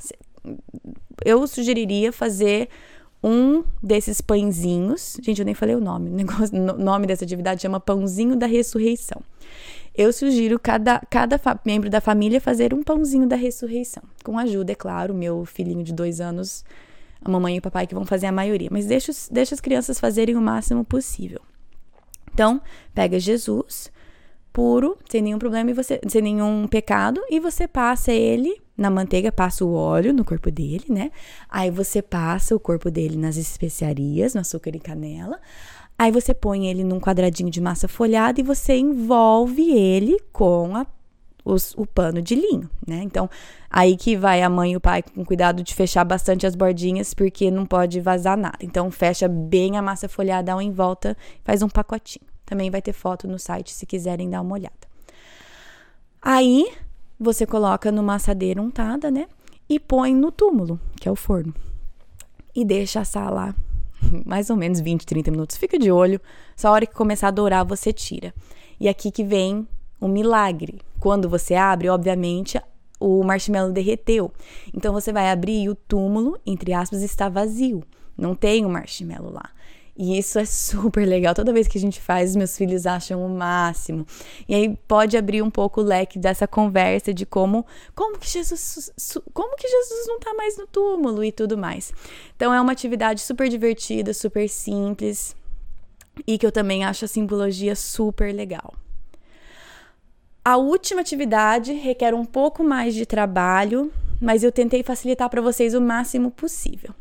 Eu 1.22 1.46
sugeriria 1.46 2.10
fazer 2.10 2.70
um 3.22 3.62
desses 3.82 4.22
pãezinhos. 4.22 5.18
Gente, 5.22 5.40
eu 5.40 5.44
nem 5.44 5.54
falei 5.54 5.74
o 5.74 5.80
nome. 5.80 6.08
O, 6.08 6.14
negócio, 6.14 6.58
nome 6.58 7.06
dessa 7.06 7.22
atividade 7.22 7.60
chama 7.60 7.78
Pãozinho 7.78 8.34
da 8.34 8.46
Ressurreição 8.46 9.22
eu 9.94 10.14
sugiro 10.14 10.58
cada, 10.58 11.02
cada 11.10 11.38
membro 11.62 11.90
da 11.90 12.00
família 12.00 12.40
fazer 12.40 12.72
um 12.72 12.82
pãozinho 12.82 13.26
da 13.26 13.36
ressurreição. 13.36 14.02
Com 14.24 14.38
ajuda, 14.38 14.72
é 14.72 14.74
claro, 14.74 15.12
meu 15.12 15.44
filhinho 15.44 15.82
de 15.82 15.92
dois 15.92 16.22
anos, 16.22 16.64
a 17.22 17.28
mamãe 17.28 17.56
e 17.56 17.58
o 17.58 17.62
papai 17.62 17.86
que 17.86 17.94
vão 17.94 18.06
fazer 18.06 18.26
a 18.26 18.32
maioria. 18.32 18.68
Mas 18.70 18.86
deixa, 18.86 19.12
deixa 19.30 19.54
as 19.54 19.60
crianças 19.60 20.00
fazerem 20.00 20.36
o 20.36 20.40
máximo 20.40 20.86
possível. 20.86 21.40
Então, 22.32 22.62
pega 22.94 23.18
Jesus 23.18 23.90
puro, 24.52 24.96
sem 25.08 25.22
nenhum 25.22 25.38
problema 25.38 25.70
e 25.70 25.74
você, 25.74 26.00
sem 26.08 26.22
nenhum 26.22 26.66
pecado, 26.66 27.20
e 27.30 27.40
você 27.40 27.66
passa 27.68 28.12
ele 28.12 28.60
na 28.76 28.90
manteiga, 28.90 29.30
passa 29.30 29.64
o 29.64 29.74
óleo 29.74 30.12
no 30.12 30.24
corpo 30.24 30.50
dele, 30.50 30.84
né? 30.88 31.10
Aí 31.48 31.70
você 31.70 32.00
passa 32.00 32.54
o 32.56 32.60
corpo 32.60 32.90
dele 32.90 33.16
nas 33.16 33.36
especiarias, 33.36 34.34
no 34.34 34.40
açúcar 34.40 34.74
e 34.74 34.80
canela. 34.80 35.38
Aí 35.98 36.10
você 36.10 36.32
põe 36.32 36.66
ele 36.66 36.82
num 36.82 36.98
quadradinho 36.98 37.50
de 37.50 37.60
massa 37.60 37.86
folhada 37.86 38.40
e 38.40 38.42
você 38.44 38.78
envolve 38.78 39.70
ele 39.70 40.18
com 40.32 40.74
a 40.74 40.86
os, 41.44 41.74
o 41.76 41.86
pano 41.86 42.20
de 42.20 42.34
linho, 42.34 42.68
né? 42.86 43.00
Então, 43.02 43.28
aí 43.68 43.96
que 43.96 44.16
vai 44.16 44.42
a 44.42 44.48
mãe 44.48 44.72
e 44.72 44.76
o 44.76 44.80
pai 44.80 45.02
com 45.02 45.24
cuidado 45.24 45.62
de 45.62 45.74
fechar 45.74 46.04
bastante 46.04 46.46
as 46.46 46.54
bordinhas, 46.54 47.14
porque 47.14 47.50
não 47.50 47.64
pode 47.66 48.00
vazar 48.00 48.36
nada. 48.36 48.58
Então, 48.60 48.90
fecha 48.90 49.28
bem 49.28 49.76
a 49.76 49.82
massa 49.82 50.08
folhada 50.08 50.52
ao 50.52 50.60
em 50.60 50.70
volta, 50.70 51.16
faz 51.44 51.62
um 51.62 51.68
pacotinho. 51.68 52.29
Também 52.50 52.68
vai 52.68 52.82
ter 52.82 52.92
foto 52.92 53.28
no 53.28 53.38
site 53.38 53.72
se 53.72 53.86
quiserem 53.86 54.28
dar 54.28 54.40
uma 54.40 54.54
olhada. 54.54 54.74
Aí, 56.20 56.68
você 57.16 57.46
coloca 57.46 57.92
numa 57.92 58.16
assadeira 58.16 58.60
untada, 58.60 59.08
né? 59.08 59.28
E 59.68 59.78
põe 59.78 60.12
no 60.12 60.32
túmulo, 60.32 60.80
que 61.00 61.08
é 61.08 61.12
o 61.12 61.14
forno. 61.14 61.54
E 62.52 62.64
deixa 62.64 62.98
assar 62.98 63.32
lá 63.32 63.54
mais 64.26 64.50
ou 64.50 64.56
menos 64.56 64.80
20, 64.80 65.06
30 65.06 65.30
minutos. 65.30 65.56
Fica 65.56 65.78
de 65.78 65.92
olho, 65.92 66.20
só 66.56 66.68
a 66.68 66.72
hora 66.72 66.86
que 66.86 66.92
começar 66.92 67.28
a 67.28 67.30
dourar 67.30 67.64
você 67.64 67.92
tira. 67.92 68.34
E 68.80 68.88
aqui 68.88 69.12
que 69.12 69.22
vem 69.22 69.64
um 70.02 70.08
milagre. 70.08 70.80
Quando 70.98 71.28
você 71.28 71.54
abre, 71.54 71.88
obviamente, 71.88 72.60
o 72.98 73.22
marshmallow 73.22 73.70
derreteu. 73.70 74.32
Então 74.74 74.92
você 74.92 75.12
vai 75.12 75.30
abrir 75.30 75.62
e 75.62 75.68
o 75.68 75.76
túmulo, 75.76 76.36
entre 76.44 76.72
aspas, 76.72 77.00
está 77.00 77.28
vazio. 77.28 77.84
Não 78.18 78.34
tem 78.34 78.64
o 78.64 78.68
um 78.68 78.72
marshmallow 78.72 79.32
lá. 79.32 79.50
E 80.02 80.16
isso 80.16 80.38
é 80.38 80.46
super 80.46 81.06
legal. 81.06 81.34
Toda 81.34 81.52
vez 81.52 81.68
que 81.68 81.76
a 81.76 81.80
gente 81.80 82.00
faz, 82.00 82.34
meus 82.34 82.56
filhos 82.56 82.86
acham 82.86 83.22
o 83.22 83.28
máximo. 83.28 84.06
E 84.48 84.54
aí 84.54 84.74
pode 84.88 85.14
abrir 85.14 85.42
um 85.42 85.50
pouco 85.50 85.82
o 85.82 85.84
leque 85.84 86.18
dessa 86.18 86.48
conversa 86.48 87.12
de 87.12 87.26
como 87.26 87.66
como 87.94 88.18
que 88.18 88.26
Jesus 88.26 88.90
como 89.34 89.54
que 89.56 89.68
Jesus 89.68 90.06
não 90.06 90.16
está 90.16 90.32
mais 90.32 90.56
no 90.56 90.66
túmulo 90.66 91.22
e 91.22 91.30
tudo 91.30 91.58
mais. 91.58 91.92
Então 92.34 92.54
é 92.54 92.58
uma 92.58 92.72
atividade 92.72 93.20
super 93.20 93.46
divertida, 93.50 94.14
super 94.14 94.48
simples 94.48 95.36
e 96.26 96.38
que 96.38 96.46
eu 96.46 96.52
também 96.52 96.82
acho 96.82 97.04
a 97.04 97.08
simbologia 97.08 97.76
super 97.76 98.34
legal. 98.34 98.72
A 100.42 100.56
última 100.56 101.02
atividade 101.02 101.74
requer 101.74 102.14
um 102.14 102.24
pouco 102.24 102.64
mais 102.64 102.94
de 102.94 103.04
trabalho, 103.04 103.92
mas 104.18 104.42
eu 104.42 104.50
tentei 104.50 104.82
facilitar 104.82 105.28
para 105.28 105.42
vocês 105.42 105.74
o 105.74 105.80
máximo 105.80 106.30
possível. 106.30 106.94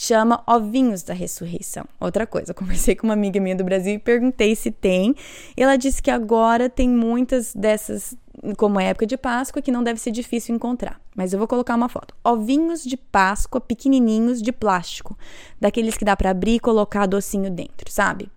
Chama 0.00 0.44
Ovinhos 0.46 1.02
da 1.02 1.12
Ressurreição. 1.12 1.84
Outra 1.98 2.24
coisa, 2.24 2.54
conversei 2.54 2.94
com 2.94 3.08
uma 3.08 3.14
amiga 3.14 3.40
minha 3.40 3.56
do 3.56 3.64
Brasil 3.64 3.94
e 3.94 3.98
perguntei 3.98 4.54
se 4.54 4.70
tem. 4.70 5.12
E 5.56 5.60
ela 5.60 5.74
disse 5.74 6.00
que 6.00 6.08
agora 6.08 6.70
tem 6.70 6.88
muitas 6.88 7.52
dessas, 7.52 8.14
como 8.56 8.78
é 8.78 8.90
época 8.90 9.04
de 9.08 9.16
Páscoa, 9.16 9.60
que 9.60 9.72
não 9.72 9.82
deve 9.82 9.98
ser 9.98 10.12
difícil 10.12 10.54
encontrar. 10.54 11.00
Mas 11.16 11.32
eu 11.32 11.38
vou 11.40 11.48
colocar 11.48 11.74
uma 11.74 11.88
foto. 11.88 12.14
Ovinhos 12.22 12.84
de 12.84 12.96
Páscoa 12.96 13.60
pequenininhos 13.60 14.40
de 14.40 14.52
plástico, 14.52 15.18
daqueles 15.60 15.96
que 15.96 16.04
dá 16.04 16.16
para 16.16 16.30
abrir 16.30 16.54
e 16.54 16.60
colocar 16.60 17.04
docinho 17.06 17.50
dentro, 17.50 17.90
sabe? 17.90 18.30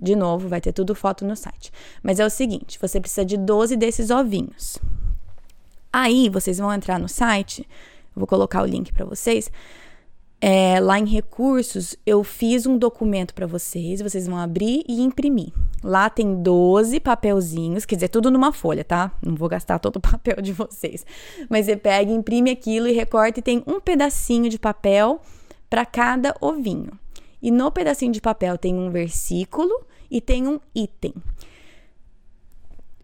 De 0.00 0.16
novo, 0.16 0.48
vai 0.48 0.62
ter 0.62 0.72
tudo 0.72 0.94
foto 0.94 1.22
no 1.26 1.36
site. 1.36 1.70
Mas 2.02 2.18
é 2.18 2.24
o 2.24 2.30
seguinte: 2.30 2.78
você 2.80 2.98
precisa 2.98 3.26
de 3.26 3.36
12 3.36 3.76
desses 3.76 4.08
ovinhos. 4.08 4.78
Aí 5.92 6.30
vocês 6.30 6.56
vão 6.56 6.72
entrar 6.72 6.98
no 6.98 7.10
site, 7.10 7.68
vou 8.16 8.26
colocar 8.26 8.62
o 8.62 8.66
link 8.66 8.90
para 8.90 9.04
vocês. 9.04 9.50
É, 10.46 10.78
lá 10.78 10.98
em 10.98 11.06
recursos, 11.06 11.96
eu 12.04 12.22
fiz 12.22 12.66
um 12.66 12.76
documento 12.76 13.32
para 13.32 13.46
vocês, 13.46 14.02
vocês 14.02 14.26
vão 14.26 14.36
abrir 14.36 14.84
e 14.86 15.00
imprimir. 15.00 15.54
Lá 15.82 16.10
tem 16.10 16.42
12 16.42 17.00
papelzinhos, 17.00 17.86
quer 17.86 17.94
dizer, 17.94 18.08
tudo 18.08 18.30
numa 18.30 18.52
folha, 18.52 18.84
tá? 18.84 19.10
Não 19.22 19.34
vou 19.34 19.48
gastar 19.48 19.78
todo 19.78 19.96
o 19.96 20.00
papel 20.04 20.42
de 20.42 20.52
vocês. 20.52 21.06
Mas 21.48 21.64
você 21.64 21.78
pega, 21.78 22.12
imprime 22.12 22.50
aquilo 22.50 22.86
e 22.86 22.92
recorta 22.92 23.40
e 23.40 23.42
tem 23.42 23.64
um 23.66 23.80
pedacinho 23.80 24.50
de 24.50 24.58
papel 24.58 25.22
para 25.70 25.86
cada 25.86 26.36
ovinho. 26.42 26.90
E 27.40 27.50
no 27.50 27.72
pedacinho 27.72 28.12
de 28.12 28.20
papel 28.20 28.58
tem 28.58 28.74
um 28.74 28.90
versículo 28.90 29.72
e 30.10 30.20
tem 30.20 30.46
um 30.46 30.60
item. 30.74 31.14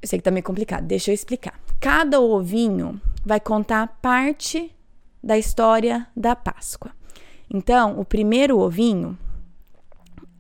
Eu 0.03 0.09
sei 0.09 0.19
que 0.19 0.25
tá 0.25 0.31
meio 0.31 0.45
complicado, 0.45 0.85
deixa 0.85 1.11
eu 1.11 1.15
explicar. 1.15 1.59
Cada 1.81 2.21
ovinho 2.21 3.01
vai 3.25 3.41
contar 3.41 3.99
parte 4.03 4.71
da 5.25 5.39
história 5.39 6.07
da 6.15 6.37
Páscoa. 6.37 7.00
Então, 7.53 7.99
o 7.99 8.05
primeiro 8.05 8.59
ovinho 8.59 9.19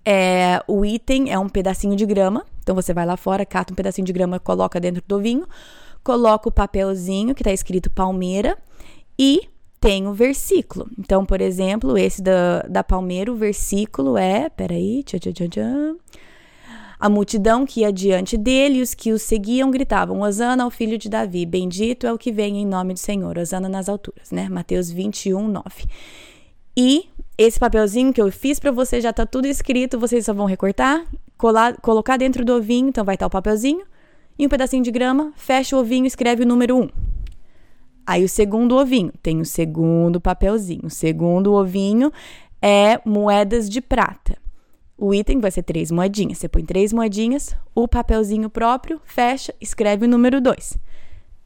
é 0.05 0.63
o 0.67 0.85
item 0.85 1.31
é 1.31 1.39
um 1.39 1.49
pedacinho 1.49 1.97
de 1.97 2.07
grama. 2.07 2.45
Então 2.63 2.75
você 2.75 2.95
vai 2.95 3.05
lá 3.05 3.17
fora, 3.17 3.45
cata 3.45 3.73
um 3.73 3.77
pedacinho 3.77 4.07
de 4.07 4.13
grama, 4.13 4.39
coloca 4.39 4.81
dentro 4.81 5.03
do 5.07 5.17
ovinho, 5.17 5.47
coloca 6.03 6.49
o 6.49 6.53
papelzinho 6.53 7.35
que 7.35 7.43
está 7.43 7.53
escrito 7.53 7.91
palmeira 7.91 8.57
e 9.19 9.49
tem 9.81 10.07
o 10.07 10.13
versículo. 10.13 10.89
Então, 10.99 11.25
por 11.25 11.41
exemplo, 11.41 11.97
esse 11.97 12.23
da, 12.23 12.63
da 12.63 12.85
Palmeira, 12.85 13.33
o 13.33 13.35
versículo 13.35 14.17
é. 14.17 14.51
Peraí. 14.51 15.03
Tchau, 15.03 15.19
tchau, 15.19 15.33
tchau, 15.33 15.49
tchau. 15.49 15.97
A 16.99 17.09
multidão 17.09 17.65
que 17.65 17.81
ia 17.81 17.91
diante 17.91 18.37
dele 18.37 18.79
e 18.79 18.83
os 18.83 18.93
que 18.93 19.11
o 19.11 19.19
seguiam 19.19 19.71
gritavam: 19.71 20.21
Osana 20.21 20.65
ao 20.65 20.71
filho 20.71 20.99
de 20.99 21.09
Davi, 21.09 21.47
bendito 21.47 22.07
é 22.07 22.13
o 22.13 22.19
que 22.19 22.31
vem 22.31 22.59
em 22.59 22.67
nome 22.67 22.93
do 22.93 22.99
Senhor. 22.99 23.39
Osana 23.39 23.71
nas 23.71 23.89
alturas, 23.89 24.31
né? 24.31 24.51
Mateus 24.51 24.91
21, 24.91 25.49
9. 25.49 25.65
E 26.83 27.11
esse 27.37 27.61
papelzinho 27.61 28.11
que 28.11 28.23
eu 28.23 28.33
fiz 28.33 28.59
para 28.59 28.71
você 28.71 29.03
já 29.03 29.13
tá 29.13 29.27
tudo 29.27 29.45
escrito, 29.47 29.99
vocês 29.99 30.25
só 30.25 30.33
vão 30.33 30.47
recortar, 30.47 31.05
colar, 31.37 31.79
colocar 31.79 32.17
dentro 32.17 32.43
do 32.43 32.55
ovinho, 32.55 32.89
então 32.89 33.05
vai 33.05 33.17
estar 33.17 33.27
o 33.27 33.31
papelzinho 33.31 33.85
e 34.39 34.47
um 34.47 34.49
pedacinho 34.49 34.83
de 34.83 34.91
grama, 34.91 35.31
fecha 35.37 35.77
o 35.77 35.81
ovinho 35.81 36.07
escreve 36.07 36.43
o 36.43 36.47
número 36.47 36.79
1. 36.79 36.89
Aí 38.07 38.25
o 38.25 38.29
segundo 38.31 38.79
ovinho 38.79 39.13
tem 39.23 39.43
o 39.43 39.45
segundo 39.45 40.19
papelzinho. 40.23 40.87
O 40.87 40.91
segundo 40.91 41.53
ovinho 41.53 42.11
é 42.63 42.99
moedas 43.05 43.69
de 43.69 43.83
prata. 43.83 44.39
O 44.97 45.13
item 45.13 45.39
vai 45.39 45.51
ser 45.51 45.63
três 45.63 45.91
moedinhas. 45.91 46.39
Você 46.39 46.49
põe 46.49 46.65
três 46.65 46.95
moedinhas, 46.95 47.55
o 47.75 47.87
papelzinho 47.87 48.49
próprio, 48.49 48.99
fecha, 49.05 49.55
escreve 49.61 50.07
o 50.07 50.09
número 50.09 50.41
2. 50.41 50.79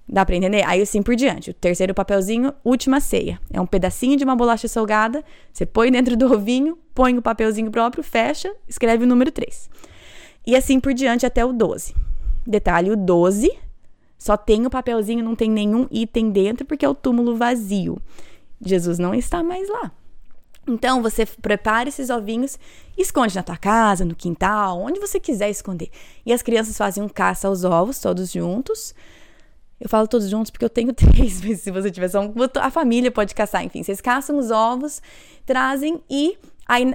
Dá 0.06 0.24
para 0.24 0.36
entender? 0.36 0.62
Aí 0.66 0.82
assim 0.82 1.02
por 1.02 1.16
diante. 1.16 1.50
O 1.50 1.54
terceiro 1.54 1.94
papelzinho, 1.94 2.52
última 2.62 3.00
ceia. 3.00 3.40
É 3.52 3.60
um 3.60 3.66
pedacinho 3.66 4.16
de 4.16 4.24
uma 4.24 4.36
bolacha 4.36 4.68
salgada, 4.68 5.24
você 5.52 5.64
põe 5.64 5.90
dentro 5.90 6.16
do 6.16 6.32
ovinho, 6.32 6.78
põe 6.94 7.16
o 7.16 7.22
papelzinho 7.22 7.70
próprio, 7.70 8.04
fecha, 8.04 8.54
escreve 8.68 9.04
o 9.04 9.06
número 9.06 9.32
3. 9.32 9.70
E 10.46 10.54
assim 10.54 10.78
por 10.78 10.92
diante 10.92 11.24
até 11.24 11.44
o 11.44 11.52
12. 11.52 11.94
Detalhe, 12.46 12.90
o 12.90 12.96
12 12.96 13.50
só 14.18 14.36
tem 14.36 14.64
o 14.64 14.70
papelzinho, 14.70 15.24
não 15.24 15.34
tem 15.34 15.50
nenhum 15.50 15.86
item 15.90 16.30
dentro, 16.30 16.64
porque 16.64 16.84
é 16.84 16.88
o 16.88 16.94
túmulo 16.94 17.36
vazio. 17.36 18.00
Jesus 18.60 18.98
não 18.98 19.14
está 19.14 19.42
mais 19.42 19.68
lá. 19.68 19.92
Então 20.66 21.02
você 21.02 21.26
prepara 21.26 21.88
esses 21.90 22.08
ovinhos, 22.08 22.58
esconde 22.96 23.34
na 23.34 23.42
tua 23.42 23.56
casa, 23.56 24.04
no 24.04 24.14
quintal, 24.14 24.80
onde 24.80 24.98
você 24.98 25.20
quiser 25.20 25.50
esconder. 25.50 25.90
E 26.24 26.32
as 26.32 26.40
crianças 26.42 26.76
fazem 26.76 27.02
um 27.02 27.08
caça 27.08 27.48
aos 27.48 27.64
ovos, 27.64 27.98
todos 27.98 28.32
juntos. 28.32 28.94
Eu 29.84 29.90
falo 29.90 30.08
todos 30.08 30.30
juntos 30.30 30.50
porque 30.50 30.64
eu 30.64 30.70
tenho 30.70 30.92
três, 30.96 31.44
mas 31.44 31.60
se 31.60 31.70
você 31.70 31.90
tiver 31.90 32.08
só 32.08 32.22
um, 32.22 32.32
a 32.58 32.70
família 32.70 33.10
pode 33.10 33.34
caçar. 33.34 33.62
Enfim, 33.62 33.82
vocês 33.82 34.00
caçam 34.00 34.38
os 34.38 34.50
ovos, 34.50 35.02
trazem 35.44 36.02
e 36.08 36.38
aí 36.66 36.94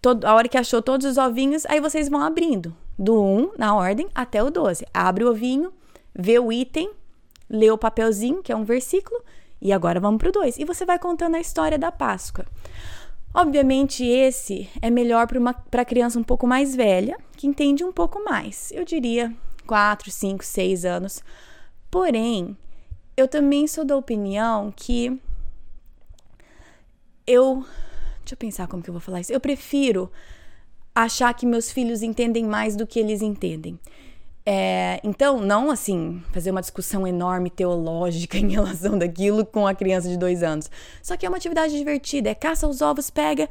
todo, 0.00 0.24
a 0.24 0.34
hora 0.34 0.48
que 0.48 0.56
achou 0.56 0.80
todos 0.80 1.06
os 1.06 1.18
ovinhos, 1.18 1.66
aí 1.66 1.78
vocês 1.78 2.08
vão 2.08 2.22
abrindo 2.22 2.74
do 2.98 3.22
1 3.22 3.52
na 3.58 3.74
ordem 3.74 4.08
até 4.14 4.42
o 4.42 4.50
12. 4.50 4.86
Abre 4.94 5.24
o 5.24 5.30
ovinho, 5.30 5.70
vê 6.14 6.38
o 6.38 6.50
item, 6.50 6.90
lê 7.50 7.70
o 7.70 7.76
papelzinho, 7.76 8.42
que 8.42 8.50
é 8.50 8.56
um 8.56 8.64
versículo, 8.64 9.22
e 9.60 9.70
agora 9.70 10.00
vamos 10.00 10.18
para 10.18 10.30
o 10.30 10.32
2. 10.32 10.58
E 10.58 10.64
você 10.64 10.86
vai 10.86 10.98
contando 10.98 11.34
a 11.34 11.40
história 11.40 11.78
da 11.78 11.92
Páscoa. 11.92 12.46
Obviamente, 13.34 14.06
esse 14.06 14.70
é 14.80 14.88
melhor 14.88 15.28
para 15.70 15.84
criança 15.84 16.18
um 16.18 16.24
pouco 16.24 16.46
mais 16.46 16.74
velha, 16.74 17.18
que 17.36 17.46
entende 17.46 17.84
um 17.84 17.92
pouco 17.92 18.24
mais. 18.24 18.72
Eu 18.72 18.86
diria 18.86 19.30
4, 19.66 20.10
5, 20.10 20.42
6 20.42 20.84
anos. 20.86 21.22
Porém, 21.90 22.56
eu 23.16 23.26
também 23.26 23.66
sou 23.66 23.84
da 23.84 23.96
opinião 23.96 24.72
que 24.74 25.20
eu. 27.26 27.64
Deixa 28.20 28.34
eu 28.34 28.36
pensar 28.36 28.68
como 28.68 28.82
que 28.82 28.90
eu 28.90 28.94
vou 28.94 29.00
falar 29.00 29.20
isso. 29.20 29.32
Eu 29.32 29.40
prefiro 29.40 30.10
achar 30.94 31.32
que 31.34 31.46
meus 31.46 31.70
filhos 31.72 32.02
entendem 32.02 32.44
mais 32.44 32.76
do 32.76 32.86
que 32.86 32.98
eles 32.98 33.22
entendem. 33.22 33.78
É, 34.44 35.00
então, 35.04 35.40
não 35.40 35.70
assim, 35.70 36.22
fazer 36.32 36.50
uma 36.50 36.60
discussão 36.60 37.06
enorme 37.06 37.50
teológica 37.50 38.36
em 38.38 38.50
relação 38.50 38.98
daquilo 38.98 39.44
com 39.44 39.66
a 39.66 39.74
criança 39.74 40.08
de 40.08 40.16
dois 40.16 40.42
anos. 40.42 40.70
Só 41.02 41.16
que 41.16 41.26
é 41.26 41.28
uma 41.28 41.38
atividade 41.38 41.76
divertida, 41.76 42.30
é 42.30 42.34
caça 42.34 42.66
os 42.66 42.80
ovos, 42.80 43.10
pega. 43.10 43.48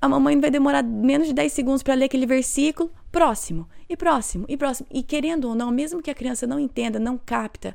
A 0.00 0.08
mamãe 0.08 0.40
vai 0.40 0.50
demorar 0.50 0.82
menos 0.82 1.26
de 1.26 1.32
10 1.32 1.52
segundos 1.52 1.82
para 1.82 1.94
ler 1.94 2.04
aquele 2.04 2.26
versículo. 2.26 2.90
Próximo, 3.10 3.68
e 3.88 3.96
próximo, 3.96 4.44
e 4.48 4.56
próximo. 4.56 4.86
E 4.92 5.02
querendo 5.02 5.48
ou 5.48 5.54
não, 5.54 5.70
mesmo 5.70 6.02
que 6.02 6.10
a 6.10 6.14
criança 6.14 6.46
não 6.46 6.60
entenda, 6.60 6.98
não 6.98 7.18
capta, 7.18 7.74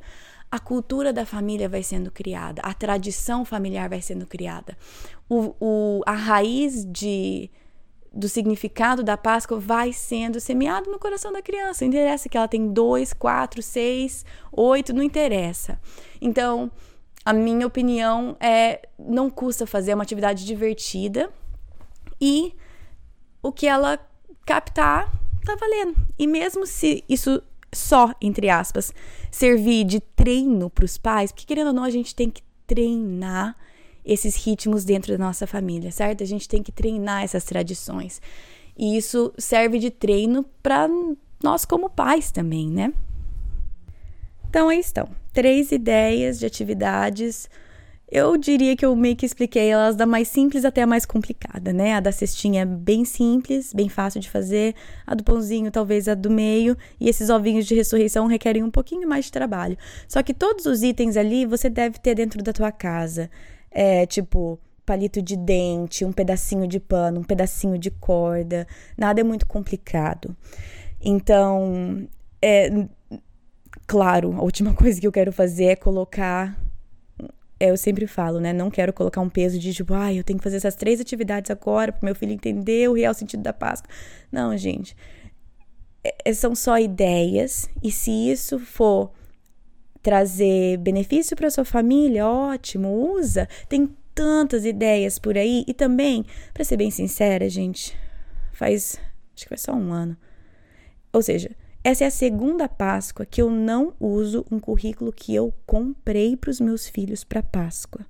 a 0.50 0.60
cultura 0.60 1.12
da 1.12 1.25
família 1.25 1.68
vai 1.68 1.82
sendo 1.82 2.12
criada, 2.12 2.62
a 2.62 2.74
tradição 2.74 3.44
familiar 3.44 3.89
vai 3.89 4.01
sendo 4.01 4.27
criada. 4.27 4.77
O, 5.27 5.56
o, 5.60 6.01
a 6.06 6.13
raiz 6.13 6.86
de 6.86 7.50
do 8.13 8.30
significado 8.30 9.01
da 9.01 9.18
Páscoa 9.18 9.60
vai 9.60 9.92
sendo 9.92 10.39
semeado 10.39 10.92
no 10.92 11.00
coração 11.00 11.34
da 11.34 11.42
criança. 11.42 11.84
Não 11.84 11.89
interessa 11.89 12.30
que 12.30 12.38
ela 12.38 12.48
tem 12.48 12.72
dois, 12.72 13.12
quatro, 13.12 13.63
seis, 13.63 14.24
oito, 14.51 14.94
não 14.94 15.01
interessa. 15.01 15.80
Então, 16.22 16.72
a 17.25 17.34
minha 17.34 17.65
opinião 17.65 18.38
é 18.39 18.88
não 19.00 19.32
custa 19.32 19.65
fazer 19.65 19.96
uma 19.96 20.03
atividade 20.03 20.46
divertida 20.46 21.32
e 22.24 22.56
o 23.42 23.51
que 23.51 23.68
ela 23.68 24.00
captar 24.46 25.12
tá 25.46 25.56
valendo. 25.56 25.94
E 26.18 26.25
mesmo 26.25 26.65
se 26.65 27.03
isso 27.10 27.44
só, 27.74 28.13
entre 28.22 28.50
aspas, 28.50 28.94
servir 29.30 29.84
de 29.84 30.00
treino 30.00 30.70
para 30.70 30.86
os 30.86 30.98
pais, 30.98 31.34
porque 31.34 31.46
querendo 31.46 31.68
ou 31.68 31.74
não, 31.74 31.84
a 31.84 31.89
gente 31.89 32.15
tem 32.15 32.30
que 32.30 32.42
treinar 32.65 33.58
esses 34.06 34.38
ritmos 34.38 34.86
dentro 34.86 35.18
da 35.18 35.22
nossa 35.22 35.46
família, 35.46 35.92
certo? 35.92 36.24
A 36.24 36.25
gente 36.25 36.48
tem 36.48 36.63
que 36.63 36.72
treinar 36.72 37.24
essas 37.24 37.44
tradições. 37.44 38.22
E 38.77 38.96
isso 38.96 39.34
serve 39.38 39.77
de 39.77 39.92
treino 39.92 40.46
para 40.62 40.88
nós 41.44 41.65
como 41.65 41.89
pais 41.89 42.32
também, 42.32 42.70
né? 42.70 42.94
Então 44.50 44.70
aí 44.70 44.80
estão, 44.80 45.10
três 45.34 45.74
ideias 45.74 46.39
de 46.39 46.46
atividades 46.46 47.50
eu 48.13 48.38
diria 48.38 48.75
que 48.77 48.86
eu 48.86 48.96
meio 48.96 49.15
que 49.15 49.25
expliquei 49.25 49.70
elas 49.70 49.96
da 49.96 50.05
mais 50.05 50.27
simples 50.27 50.63
até 50.63 50.84
a 50.84 50.88
mais 50.88 51.03
complicada, 51.03 51.74
né? 51.74 51.96
A 51.96 52.00
da 52.00 52.12
cestinha 52.12 52.62
é 52.62 52.65
bem 52.65 53.03
simples, 53.03 53.74
bem 53.74 53.89
fácil 53.89 54.22
de 54.22 54.29
fazer. 54.29 54.75
A 55.08 55.15
do 55.15 55.24
pãozinho, 55.24 55.72
talvez 55.72 56.08
a 56.08 56.13
do 56.13 56.29
meio. 56.29 56.77
E 57.00 57.10
esses 57.10 57.32
ovinhos 57.32 57.65
de 57.65 57.74
ressurreição 57.74 58.27
requerem 58.27 58.62
um 58.62 58.70
pouquinho 58.70 59.10
mais 59.10 59.25
de 59.25 59.32
trabalho. 59.32 59.75
Só 60.08 60.22
que 60.22 60.32
todos 60.32 60.67
os 60.67 60.84
itens 60.84 61.17
ali 61.17 61.43
você 61.48 61.72
deve 61.72 61.98
ter 61.98 62.13
dentro 62.13 62.43
da 62.43 62.53
tua 62.53 62.72
casa. 62.72 63.32
É 63.72 64.05
tipo 64.05 64.60
palito 64.86 65.20
de 65.20 65.36
dente, 65.36 66.05
um 66.05 66.12
pedacinho 66.12 66.67
de 66.67 66.79
pano, 66.79 67.22
um 67.22 67.24
pedacinho 67.24 67.79
de 67.79 67.89
corda. 67.89 68.67
Nada 68.96 69.22
é 69.22 69.24
muito 69.24 69.48
complicado. 69.48 70.38
Então, 71.01 72.08
é. 72.39 72.70
Claro, 73.88 74.36
a 74.38 74.43
última 74.43 74.72
coisa 74.77 75.01
que 75.01 75.08
eu 75.08 75.12
quero 75.12 75.32
fazer 75.32 75.65
é 75.65 75.75
colocar 75.75 76.55
eu 77.70 77.77
sempre 77.77 78.08
falo, 78.08 78.39
né? 78.39 78.53
Não 78.53 78.70
quero 78.70 78.93
colocar 78.93 79.22
um 79.22 79.29
peso 79.29 79.60
de 79.60 79.74
tipo, 79.74 79.93
ah, 79.93 80.13
eu 80.13 80.24
tenho 80.24 80.38
que 80.38 80.43
fazer 80.43 80.58
essas 80.58 80.75
três 80.75 81.00
atividades 81.00 81.51
agora 81.51 81.91
para 81.91 82.05
meu 82.05 82.15
filho 82.15 82.34
entender 82.34 82.89
o 82.89 82.93
real 82.93 83.13
sentido 83.13 83.43
da 83.43 83.53
Páscoa. 83.53 83.89
Não, 84.32 84.55
gente. 84.58 84.96
É, 86.03 86.15
é, 86.25 86.34
são 86.34 86.53
só 86.55 86.77
ideias, 86.77 87.70
e 87.82 87.91
se 87.91 88.12
isso 88.12 88.60
for 88.60 89.12
trazer 90.01 90.77
benefício 90.77 91.36
para 91.36 91.50
sua 91.50 91.63
família, 91.63 92.27
ótimo, 92.27 92.89
usa. 93.15 93.48
Tem 93.70 93.89
tantas 94.13 94.65
ideias 94.65 95.17
por 95.17 95.38
aí. 95.38 95.63
E 95.67 95.74
também, 95.74 96.25
para 96.53 96.63
ser 96.63 96.77
bem 96.77 96.91
sincera, 96.91 97.50
gente, 97.50 97.98
faz. 98.51 99.00
Acho 99.36 99.46
que 99.46 99.50
faz 99.50 99.62
só 99.62 99.74
um 99.74 99.91
ano. 99.93 100.17
Ou 101.12 101.22
seja, 101.22 101.51
essa 101.83 102.05
é 102.05 102.07
a 102.07 102.11
segunda 102.11 102.69
Páscoa 102.69 103.25
que 103.25 103.41
eu 103.41 103.49
não 103.49 103.93
uso 103.99 104.45
um 104.49 104.57
currículo 104.57 105.11
que 105.11 105.35
eu 105.35 105.53
comprei 105.65 106.37
para 106.37 106.49
os 106.49 106.61
meus 106.61 106.87
filhos 106.87 107.25
para 107.25 107.43
Páscoa. 107.43 108.05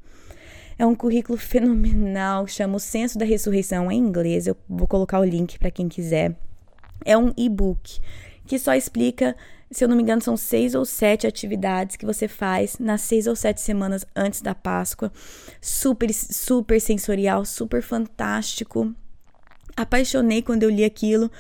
É 0.78 0.86
um 0.86 0.94
currículo 0.94 1.38
fenomenal, 1.40 2.46
chama 2.46 2.76
O 2.76 2.80
Senso 2.80 3.18
da 3.18 3.26
Ressurreição 3.26 3.92
em 3.92 3.98
inglês. 3.98 4.46
Eu 4.46 4.56
vou 4.70 4.88
colocar 4.88 5.20
o 5.20 5.24
link 5.24 5.58
para 5.58 5.72
quem 5.72 5.90
quiser. 5.90 6.38
É 7.04 7.18
um 7.18 7.34
e-book 7.36 8.00
que 8.46 8.60
só 8.60 8.76
explica, 8.76 9.36
se 9.72 9.84
eu 9.84 9.88
não 9.88 9.96
me 9.96 10.04
engano, 10.04 10.22
são 10.22 10.38
seis 10.38 10.76
ou 10.76 10.86
sete 10.86 11.26
atividades 11.26 11.96
que 11.96 12.06
você 12.06 12.28
faz 12.28 12.78
nas 12.78 13.02
seis 13.02 13.26
ou 13.26 13.36
sete 13.36 13.60
semanas 13.60 14.06
antes 14.16 14.42
da 14.42 14.54
Páscoa. 14.54 15.12
Super, 15.60 16.14
super 16.14 16.80
sensorial, 16.80 17.44
super 17.44 17.82
fantástico. 17.82 18.94
Apaixonei 19.76 20.44
quando 20.44 20.62
eu 20.62 20.70
li 20.70 20.84
aquilo 20.84 21.32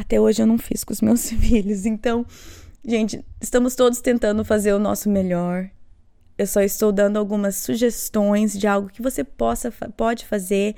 até 0.00 0.20
hoje 0.20 0.42
eu 0.42 0.46
não 0.46 0.58
fiz 0.58 0.82
com 0.82 0.92
os 0.92 1.00
meus 1.00 1.28
filhos. 1.30 1.86
Então, 1.86 2.24
gente, 2.84 3.24
estamos 3.40 3.74
todos 3.74 4.00
tentando 4.00 4.44
fazer 4.44 4.72
o 4.72 4.78
nosso 4.78 5.08
melhor. 5.08 5.70
Eu 6.36 6.46
só 6.46 6.62
estou 6.62 6.90
dando 6.90 7.18
algumas 7.18 7.56
sugestões 7.56 8.58
de 8.58 8.66
algo 8.66 8.88
que 8.88 9.02
você 9.02 9.22
possa 9.22 9.70
pode 9.96 10.24
fazer. 10.24 10.74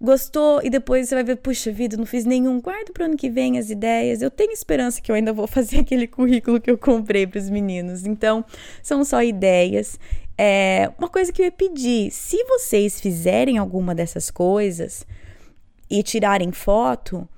Gostou 0.00 0.60
e 0.62 0.70
depois 0.70 1.08
você 1.08 1.14
vai 1.14 1.24
ver, 1.24 1.36
puxa 1.36 1.70
vida, 1.70 1.96
não 1.96 2.06
fiz 2.06 2.24
nenhum. 2.24 2.60
Guarda 2.60 2.92
para 2.92 3.02
o 3.02 3.06
ano 3.06 3.16
que 3.16 3.28
vem 3.28 3.58
as 3.58 3.68
ideias. 3.68 4.22
Eu 4.22 4.30
tenho 4.30 4.52
esperança 4.52 5.00
que 5.00 5.10
eu 5.10 5.14
ainda 5.14 5.32
vou 5.32 5.46
fazer 5.48 5.80
aquele 5.80 6.06
currículo 6.06 6.60
que 6.60 6.70
eu 6.70 6.78
comprei 6.78 7.26
para 7.26 7.38
os 7.38 7.50
meninos. 7.50 8.06
Então, 8.06 8.44
são 8.82 9.04
só 9.04 9.22
ideias. 9.22 9.98
É, 10.38 10.90
uma 10.96 11.08
coisa 11.08 11.32
que 11.32 11.42
eu 11.42 11.46
ia 11.46 11.52
pedir, 11.52 12.10
se 12.12 12.42
vocês 12.44 13.00
fizerem 13.00 13.58
alguma 13.58 13.94
dessas 13.94 14.30
coisas 14.30 15.04
e 15.90 16.02
tirarem 16.02 16.52
foto, 16.52 17.28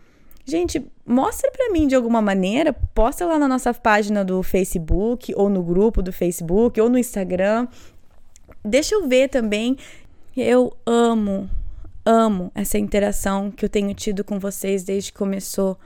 Gente, 0.50 0.84
mostra 1.06 1.48
para 1.52 1.70
mim 1.70 1.86
de 1.86 1.94
alguma 1.94 2.20
maneira, 2.20 2.72
posta 2.72 3.24
lá 3.24 3.38
na 3.38 3.46
nossa 3.46 3.72
página 3.72 4.24
do 4.24 4.42
Facebook, 4.42 5.32
ou 5.36 5.48
no 5.48 5.62
grupo 5.62 6.02
do 6.02 6.12
Facebook, 6.12 6.80
ou 6.80 6.90
no 6.90 6.98
Instagram. 6.98 7.68
Deixa 8.64 8.96
eu 8.96 9.06
ver 9.06 9.28
também. 9.28 9.76
Eu 10.36 10.76
amo, 10.84 11.48
amo 12.04 12.50
essa 12.52 12.76
interação 12.76 13.48
que 13.48 13.64
eu 13.64 13.68
tenho 13.68 13.94
tido 13.94 14.24
com 14.24 14.40
vocês 14.40 14.82
desde 14.82 15.12
que 15.12 15.18
começou 15.18 15.78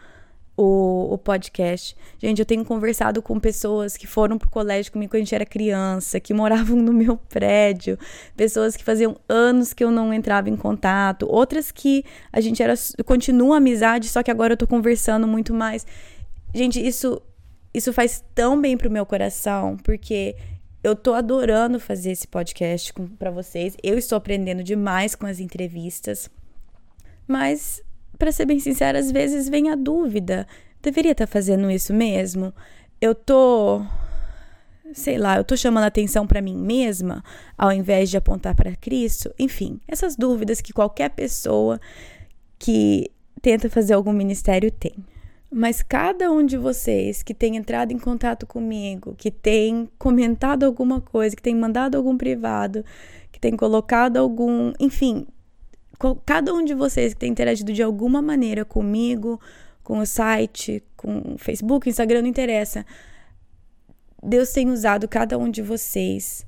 o, 0.56 1.14
o 1.14 1.18
podcast. 1.18 1.96
Gente, 2.18 2.38
eu 2.38 2.46
tenho 2.46 2.64
conversado 2.64 3.20
com 3.20 3.38
pessoas 3.40 3.96
que 3.96 4.06
foram 4.06 4.38
pro 4.38 4.48
colégio 4.48 4.92
comigo 4.92 5.10
quando 5.10 5.16
a 5.16 5.24
gente 5.24 5.34
era 5.34 5.44
criança, 5.44 6.20
que 6.20 6.32
moravam 6.32 6.76
no 6.76 6.92
meu 6.92 7.16
prédio, 7.16 7.98
pessoas 8.36 8.76
que 8.76 8.84
faziam 8.84 9.16
anos 9.28 9.72
que 9.72 9.82
eu 9.82 9.90
não 9.90 10.12
entrava 10.12 10.48
em 10.48 10.56
contato, 10.56 11.26
outras 11.28 11.70
que 11.70 12.04
a 12.32 12.40
gente 12.40 12.62
era 12.62 12.74
continua 13.04 13.56
amizade, 13.56 14.08
só 14.08 14.22
que 14.22 14.30
agora 14.30 14.52
eu 14.52 14.56
tô 14.56 14.66
conversando 14.66 15.26
muito 15.26 15.52
mais. 15.52 15.86
Gente, 16.54 16.84
isso 16.84 17.20
isso 17.72 17.92
faz 17.92 18.22
tão 18.34 18.60
bem 18.60 18.76
pro 18.76 18.88
meu 18.88 19.04
coração, 19.04 19.76
porque 19.78 20.36
eu 20.84 20.94
tô 20.94 21.12
adorando 21.12 21.80
fazer 21.80 22.12
esse 22.12 22.28
podcast 22.28 22.92
para 23.18 23.32
vocês. 23.32 23.76
Eu 23.82 23.98
estou 23.98 24.16
aprendendo 24.16 24.62
demais 24.62 25.16
com 25.16 25.26
as 25.26 25.40
entrevistas. 25.40 26.30
Mas 27.26 27.82
para 28.18 28.32
ser 28.32 28.46
bem 28.46 28.58
sincera, 28.58 28.98
às 28.98 29.10
vezes 29.10 29.48
vem 29.48 29.70
a 29.70 29.74
dúvida: 29.74 30.46
deveria 30.82 31.12
estar 31.12 31.26
tá 31.26 31.32
fazendo 31.32 31.70
isso 31.70 31.92
mesmo? 31.92 32.52
Eu 33.00 33.14
tô 33.14 33.82
sei 34.92 35.18
lá, 35.18 35.36
eu 35.36 35.44
tô 35.44 35.56
chamando 35.56 35.84
atenção 35.84 36.26
para 36.26 36.40
mim 36.40 36.56
mesma 36.56 37.22
ao 37.58 37.72
invés 37.72 38.08
de 38.08 38.16
apontar 38.16 38.54
para 38.54 38.76
Cristo? 38.76 39.32
Enfim, 39.38 39.80
essas 39.88 40.14
dúvidas 40.16 40.60
que 40.60 40.72
qualquer 40.72 41.10
pessoa 41.10 41.80
que 42.58 43.10
tenta 43.42 43.68
fazer 43.68 43.94
algum 43.94 44.12
ministério 44.12 44.70
tem. 44.70 44.94
Mas 45.50 45.82
cada 45.82 46.30
um 46.32 46.44
de 46.44 46.56
vocês 46.56 47.22
que 47.22 47.32
tem 47.32 47.56
entrado 47.56 47.92
em 47.92 47.98
contato 47.98 48.46
comigo, 48.46 49.14
que 49.16 49.30
tem 49.30 49.88
comentado 49.98 50.64
alguma 50.64 51.00
coisa, 51.00 51.36
que 51.36 51.42
tem 51.42 51.54
mandado 51.54 51.96
algum 51.96 52.16
privado, 52.16 52.84
que 53.30 53.38
tem 53.38 53.54
colocado 53.56 54.16
algum, 54.16 54.72
enfim, 54.80 55.26
cada 56.26 56.52
um 56.52 56.64
de 56.64 56.74
vocês 56.74 57.14
que 57.14 57.20
tem 57.20 57.30
interagido 57.30 57.72
de 57.72 57.82
alguma 57.82 58.20
maneira 58.20 58.64
comigo, 58.64 59.40
com 59.82 59.98
o 59.98 60.06
site, 60.06 60.82
com 60.96 61.34
o 61.34 61.38
Facebook, 61.38 61.88
Instagram, 61.88 62.22
não 62.22 62.28
interessa. 62.28 62.84
Deus 64.22 64.50
tem 64.52 64.70
usado 64.70 65.06
cada 65.06 65.38
um 65.38 65.50
de 65.50 65.62
vocês 65.62 66.46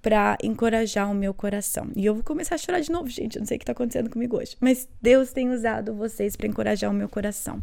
para 0.00 0.38
encorajar 0.42 1.10
o 1.10 1.14
meu 1.14 1.34
coração. 1.34 1.88
E 1.94 2.06
eu 2.06 2.14
vou 2.14 2.22
começar 2.22 2.54
a 2.54 2.58
chorar 2.58 2.80
de 2.80 2.90
novo, 2.90 3.08
gente. 3.08 3.36
Eu 3.36 3.40
não 3.40 3.46
sei 3.46 3.56
o 3.56 3.58
que 3.58 3.64
está 3.64 3.72
acontecendo 3.72 4.08
comigo 4.08 4.38
hoje. 4.38 4.56
Mas 4.60 4.88
Deus 5.02 5.32
tem 5.32 5.50
usado 5.50 5.94
vocês 5.94 6.36
para 6.36 6.46
encorajar 6.46 6.90
o 6.90 6.94
meu 6.94 7.08
coração. 7.08 7.62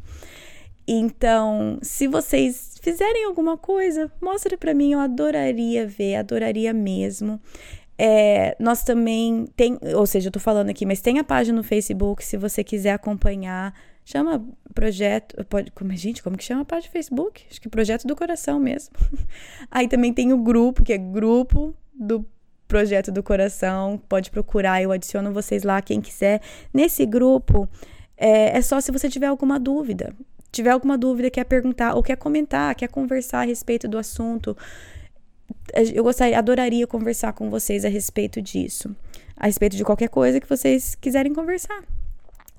Então, 0.87 1.79
se 1.81 2.07
vocês 2.07 2.75
fizerem 2.81 3.25
alguma 3.25 3.57
coisa, 3.57 4.11
mostre 4.21 4.55
para 4.57 4.73
mim. 4.73 4.93
Eu 4.93 4.99
adoraria 4.99 5.87
ver, 5.87 6.15
adoraria 6.15 6.73
mesmo. 6.73 7.41
É, 7.97 8.55
nós 8.59 8.83
também 8.83 9.45
tem, 9.55 9.79
ou 9.95 10.05
seja, 10.05 10.27
eu 10.27 10.31
tô 10.31 10.39
falando 10.39 10.69
aqui, 10.69 10.85
mas 10.85 11.01
tem 11.01 11.17
a 11.19 11.23
página 11.23 11.57
no 11.57 11.63
Facebook, 11.63 12.23
se 12.23 12.35
você 12.35 12.63
quiser 12.63 12.91
acompanhar, 12.91 13.73
chama 14.03 14.45
projeto, 14.73 15.43
pode, 15.45 15.71
como, 15.71 15.95
gente, 15.95 16.21
como 16.21 16.37
que 16.37 16.43
chama 16.43 16.61
a 16.61 16.65
página 16.65 16.89
do 16.89 16.93
Facebook? 16.93 17.45
Acho 17.49 17.61
que 17.61 17.69
projeto 17.69 18.05
do 18.05 18.15
coração 18.15 18.59
mesmo. 18.59 18.95
Aí 19.71 19.87
também 19.87 20.13
tem 20.13 20.33
o 20.33 20.37
grupo, 20.37 20.83
que 20.83 20.93
é 20.93 20.97
grupo 20.97 21.73
do 21.93 22.25
projeto 22.67 23.11
do 23.11 23.23
coração, 23.23 24.01
pode 24.09 24.29
procurar, 24.29 24.81
eu 24.81 24.91
adiciono 24.91 25.31
vocês 25.31 25.63
lá, 25.63 25.81
quem 25.81 26.01
quiser. 26.01 26.41
Nesse 26.73 27.05
grupo, 27.05 27.69
é, 28.17 28.57
é 28.57 28.61
só 28.61 28.81
se 28.81 28.91
você 28.91 29.09
tiver 29.09 29.27
alguma 29.27 29.59
dúvida, 29.59 30.13
tiver 30.51 30.71
alguma 30.71 30.97
dúvida, 30.97 31.29
quer 31.29 31.43
perguntar 31.45 31.95
ou 31.95 32.03
quer 32.03 32.17
comentar, 32.17 32.73
quer 32.75 32.87
conversar 32.87 33.39
a 33.39 33.45
respeito 33.45 33.87
do 33.87 33.97
assunto, 33.97 34.57
eu 35.93 36.03
gostaria, 36.03 36.37
adoraria 36.37 36.87
conversar 36.87 37.33
com 37.33 37.49
vocês 37.49 37.83
a 37.85 37.89
respeito 37.89 38.41
disso, 38.41 38.95
a 39.35 39.45
respeito 39.45 39.75
de 39.75 39.83
qualquer 39.83 40.09
coisa 40.09 40.39
que 40.39 40.47
vocês 40.47 40.95
quiserem 40.95 41.33
conversar 41.33 41.83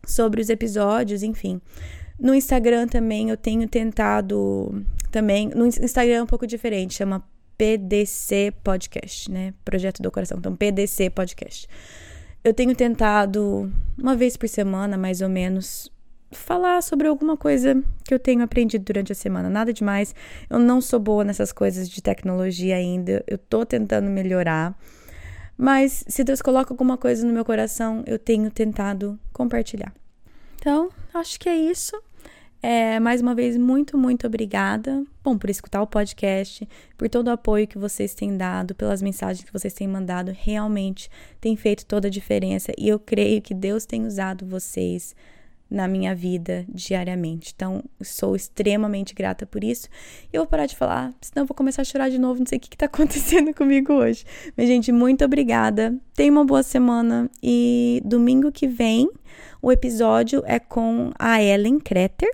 sobre 0.06 0.40
os 0.40 0.48
episódios, 0.48 1.22
enfim. 1.22 1.60
No 2.18 2.34
Instagram 2.34 2.86
também 2.86 3.30
eu 3.30 3.36
tenho 3.36 3.68
tentado 3.68 4.84
também, 5.10 5.48
no 5.48 5.66
Instagram 5.66 6.14
é 6.14 6.22
um 6.22 6.26
pouco 6.26 6.46
diferente, 6.46 6.94
chama 6.94 7.24
PDC 7.56 8.52
Podcast, 8.62 9.30
né? 9.30 9.54
Projeto 9.64 10.02
do 10.02 10.10
Coração. 10.10 10.38
Então, 10.38 10.54
PDC 10.54 11.10
Podcast. 11.10 11.66
Eu 12.44 12.52
tenho 12.54 12.74
tentado 12.76 13.72
uma 13.98 14.14
vez 14.14 14.36
por 14.36 14.48
semana, 14.48 14.96
mais 14.96 15.20
ou 15.20 15.28
menos, 15.28 15.90
falar 16.32 16.82
sobre 16.82 17.06
alguma 17.06 17.36
coisa 17.36 17.82
que 18.04 18.12
eu 18.12 18.18
tenho 18.18 18.42
aprendido 18.42 18.84
durante 18.84 19.12
a 19.12 19.14
semana. 19.14 19.48
Nada 19.48 19.72
demais. 19.72 20.14
Eu 20.48 20.58
não 20.58 20.80
sou 20.80 20.98
boa 20.98 21.24
nessas 21.24 21.52
coisas 21.52 21.88
de 21.88 22.02
tecnologia 22.02 22.76
ainda. 22.76 23.24
Eu 23.26 23.38
tô 23.38 23.64
tentando 23.64 24.10
melhorar. 24.10 24.76
Mas 25.56 26.04
se 26.06 26.22
Deus 26.22 26.42
coloca 26.42 26.72
alguma 26.72 26.98
coisa 26.98 27.26
no 27.26 27.32
meu 27.32 27.44
coração, 27.44 28.02
eu 28.06 28.18
tenho 28.18 28.50
tentado 28.50 29.18
compartilhar. 29.32 29.92
Então, 30.58 30.90
acho 31.14 31.38
que 31.40 31.48
é 31.48 31.56
isso. 31.56 31.96
É, 32.62 32.98
mais 32.98 33.20
uma 33.20 33.34
vez, 33.34 33.56
muito, 33.56 33.96
muito 33.96 34.26
obrigada. 34.26 35.04
Bom, 35.22 35.38
por 35.38 35.48
escutar 35.48 35.80
o 35.80 35.86
podcast, 35.86 36.68
por 36.98 37.08
todo 37.08 37.28
o 37.28 37.30
apoio 37.30 37.66
que 37.68 37.78
vocês 37.78 38.14
têm 38.14 38.36
dado, 38.36 38.74
pelas 38.74 39.00
mensagens 39.00 39.44
que 39.44 39.52
vocês 39.52 39.72
têm 39.72 39.86
mandado. 39.86 40.32
Realmente 40.36 41.08
tem 41.40 41.56
feito 41.56 41.86
toda 41.86 42.08
a 42.08 42.10
diferença 42.10 42.72
e 42.76 42.88
eu 42.88 42.98
creio 42.98 43.40
que 43.40 43.54
Deus 43.54 43.86
tem 43.86 44.04
usado 44.04 44.44
vocês 44.44 45.14
na 45.70 45.88
minha 45.88 46.14
vida 46.14 46.64
diariamente. 46.68 47.52
Então, 47.54 47.82
sou 48.02 48.36
extremamente 48.36 49.14
grata 49.14 49.44
por 49.44 49.64
isso. 49.64 49.88
Eu 50.32 50.42
vou 50.42 50.46
parar 50.46 50.66
de 50.66 50.76
falar, 50.76 51.12
senão 51.20 51.42
eu 51.42 51.46
vou 51.46 51.56
começar 51.56 51.82
a 51.82 51.84
chorar 51.84 52.08
de 52.08 52.18
novo. 52.18 52.38
Não 52.38 52.46
sei 52.46 52.58
o 52.58 52.60
que 52.60 52.74
está 52.74 52.86
acontecendo 52.86 53.52
comigo 53.54 53.92
hoje. 53.92 54.24
Mas, 54.56 54.68
gente, 54.68 54.92
muito 54.92 55.24
obrigada. 55.24 55.96
Tenha 56.14 56.30
uma 56.30 56.44
boa 56.44 56.62
semana. 56.62 57.30
E 57.42 58.00
domingo 58.04 58.52
que 58.52 58.66
vem, 58.66 59.10
o 59.60 59.72
episódio 59.72 60.42
é 60.46 60.58
com 60.58 61.10
a 61.18 61.42
Ellen 61.42 61.78
Kreter. 61.80 62.30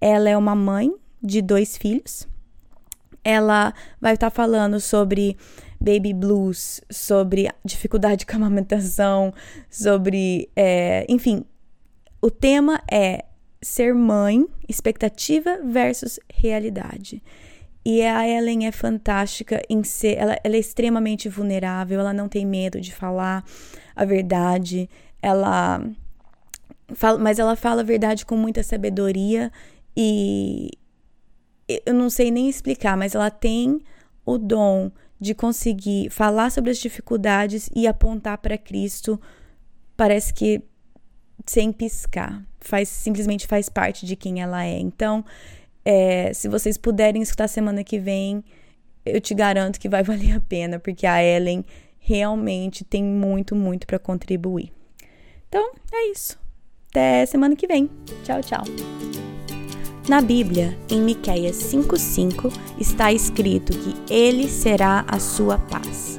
Ela 0.00 0.28
é 0.28 0.36
uma 0.36 0.54
mãe 0.54 0.92
de 1.22 1.40
dois 1.40 1.76
filhos. 1.76 2.26
Ela 3.24 3.72
vai 4.00 4.14
estar 4.14 4.30
tá 4.30 4.34
falando 4.34 4.80
sobre 4.80 5.36
baby 5.80 6.12
blues, 6.12 6.80
sobre 6.90 7.48
dificuldade 7.64 8.24
com 8.24 8.32
a 8.32 8.36
amamentação, 8.36 9.32
sobre, 9.68 10.48
é, 10.54 11.04
enfim, 11.08 11.44
o 12.22 12.30
tema 12.30 12.80
é 12.90 13.24
ser 13.60 13.92
mãe, 13.94 14.46
expectativa 14.68 15.58
versus 15.62 16.20
realidade. 16.32 17.22
E 17.84 18.00
a 18.02 18.26
Ellen 18.26 18.66
é 18.66 18.72
fantástica 18.72 19.60
em 19.68 19.82
ser, 19.82 20.16
ela, 20.16 20.38
ela 20.44 20.54
é 20.54 20.58
extremamente 20.58 21.28
vulnerável, 21.28 21.98
ela 21.98 22.12
não 22.12 22.28
tem 22.28 22.46
medo 22.46 22.80
de 22.80 22.94
falar 22.94 23.44
a 23.94 24.04
verdade, 24.04 24.88
ela 25.20 25.84
fala, 26.94 27.18
mas 27.18 27.40
ela 27.40 27.56
fala 27.56 27.80
a 27.80 27.84
verdade 27.84 28.24
com 28.24 28.36
muita 28.36 28.62
sabedoria 28.62 29.50
e 29.96 30.70
eu 31.84 31.94
não 31.94 32.08
sei 32.08 32.30
nem 32.30 32.48
explicar, 32.48 32.96
mas 32.96 33.16
ela 33.16 33.30
tem 33.30 33.80
o 34.24 34.38
dom 34.38 34.92
de 35.18 35.34
conseguir 35.34 36.08
falar 36.10 36.50
sobre 36.50 36.70
as 36.70 36.78
dificuldades 36.78 37.68
e 37.74 37.86
apontar 37.86 38.38
para 38.38 38.58
Cristo. 38.58 39.20
Parece 39.96 40.32
que 40.32 40.62
sem 41.46 41.72
piscar. 41.72 42.42
Faz, 42.60 42.88
simplesmente 42.88 43.46
faz 43.46 43.68
parte 43.68 44.06
de 44.06 44.16
quem 44.16 44.40
ela 44.40 44.64
é. 44.64 44.78
Então, 44.78 45.24
é, 45.84 46.32
se 46.32 46.48
vocês 46.48 46.76
puderem 46.76 47.22
escutar 47.22 47.48
semana 47.48 47.82
que 47.82 47.98
vem, 47.98 48.44
eu 49.04 49.20
te 49.20 49.34
garanto 49.34 49.80
que 49.80 49.88
vai 49.88 50.02
valer 50.04 50.36
a 50.36 50.40
pena, 50.40 50.78
porque 50.78 51.06
a 51.06 51.22
Ellen 51.22 51.64
realmente 51.98 52.84
tem 52.84 53.02
muito, 53.02 53.54
muito 53.54 53.86
para 53.86 53.98
contribuir. 53.98 54.72
Então, 55.48 55.72
é 55.92 56.10
isso. 56.10 56.38
Até 56.90 57.24
semana 57.26 57.56
que 57.56 57.66
vem. 57.66 57.88
Tchau, 58.24 58.40
tchau. 58.42 58.64
Na 60.08 60.20
Bíblia, 60.20 60.76
em 60.90 61.00
Miqueias 61.00 61.56
5:5, 61.56 62.52
está 62.78 63.12
escrito 63.12 63.72
que 63.72 64.12
ele 64.12 64.48
será 64.48 65.04
a 65.06 65.18
sua 65.20 65.58
paz. 65.58 66.18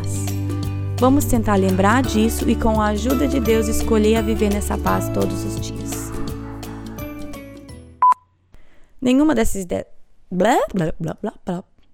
Vamos 1.01 1.25
tentar 1.25 1.55
lembrar 1.55 2.03
disso 2.03 2.47
e, 2.47 2.55
com 2.55 2.79
a 2.79 2.89
ajuda 2.89 3.27
de 3.27 3.39
Deus, 3.39 3.67
escolher 3.67 4.17
a 4.17 4.21
viver 4.21 4.53
nessa 4.53 4.77
paz 4.77 5.09
todos 5.09 5.43
os 5.43 5.59
dias. 5.59 6.11
Nenhuma 9.01 9.33
dessas 9.33 9.63
ideias. 9.63 9.87
Blá, 10.29 10.59
blá, 10.71 10.93
blá, 10.99 11.17
blá, 11.19 11.33
blá. 11.43 11.63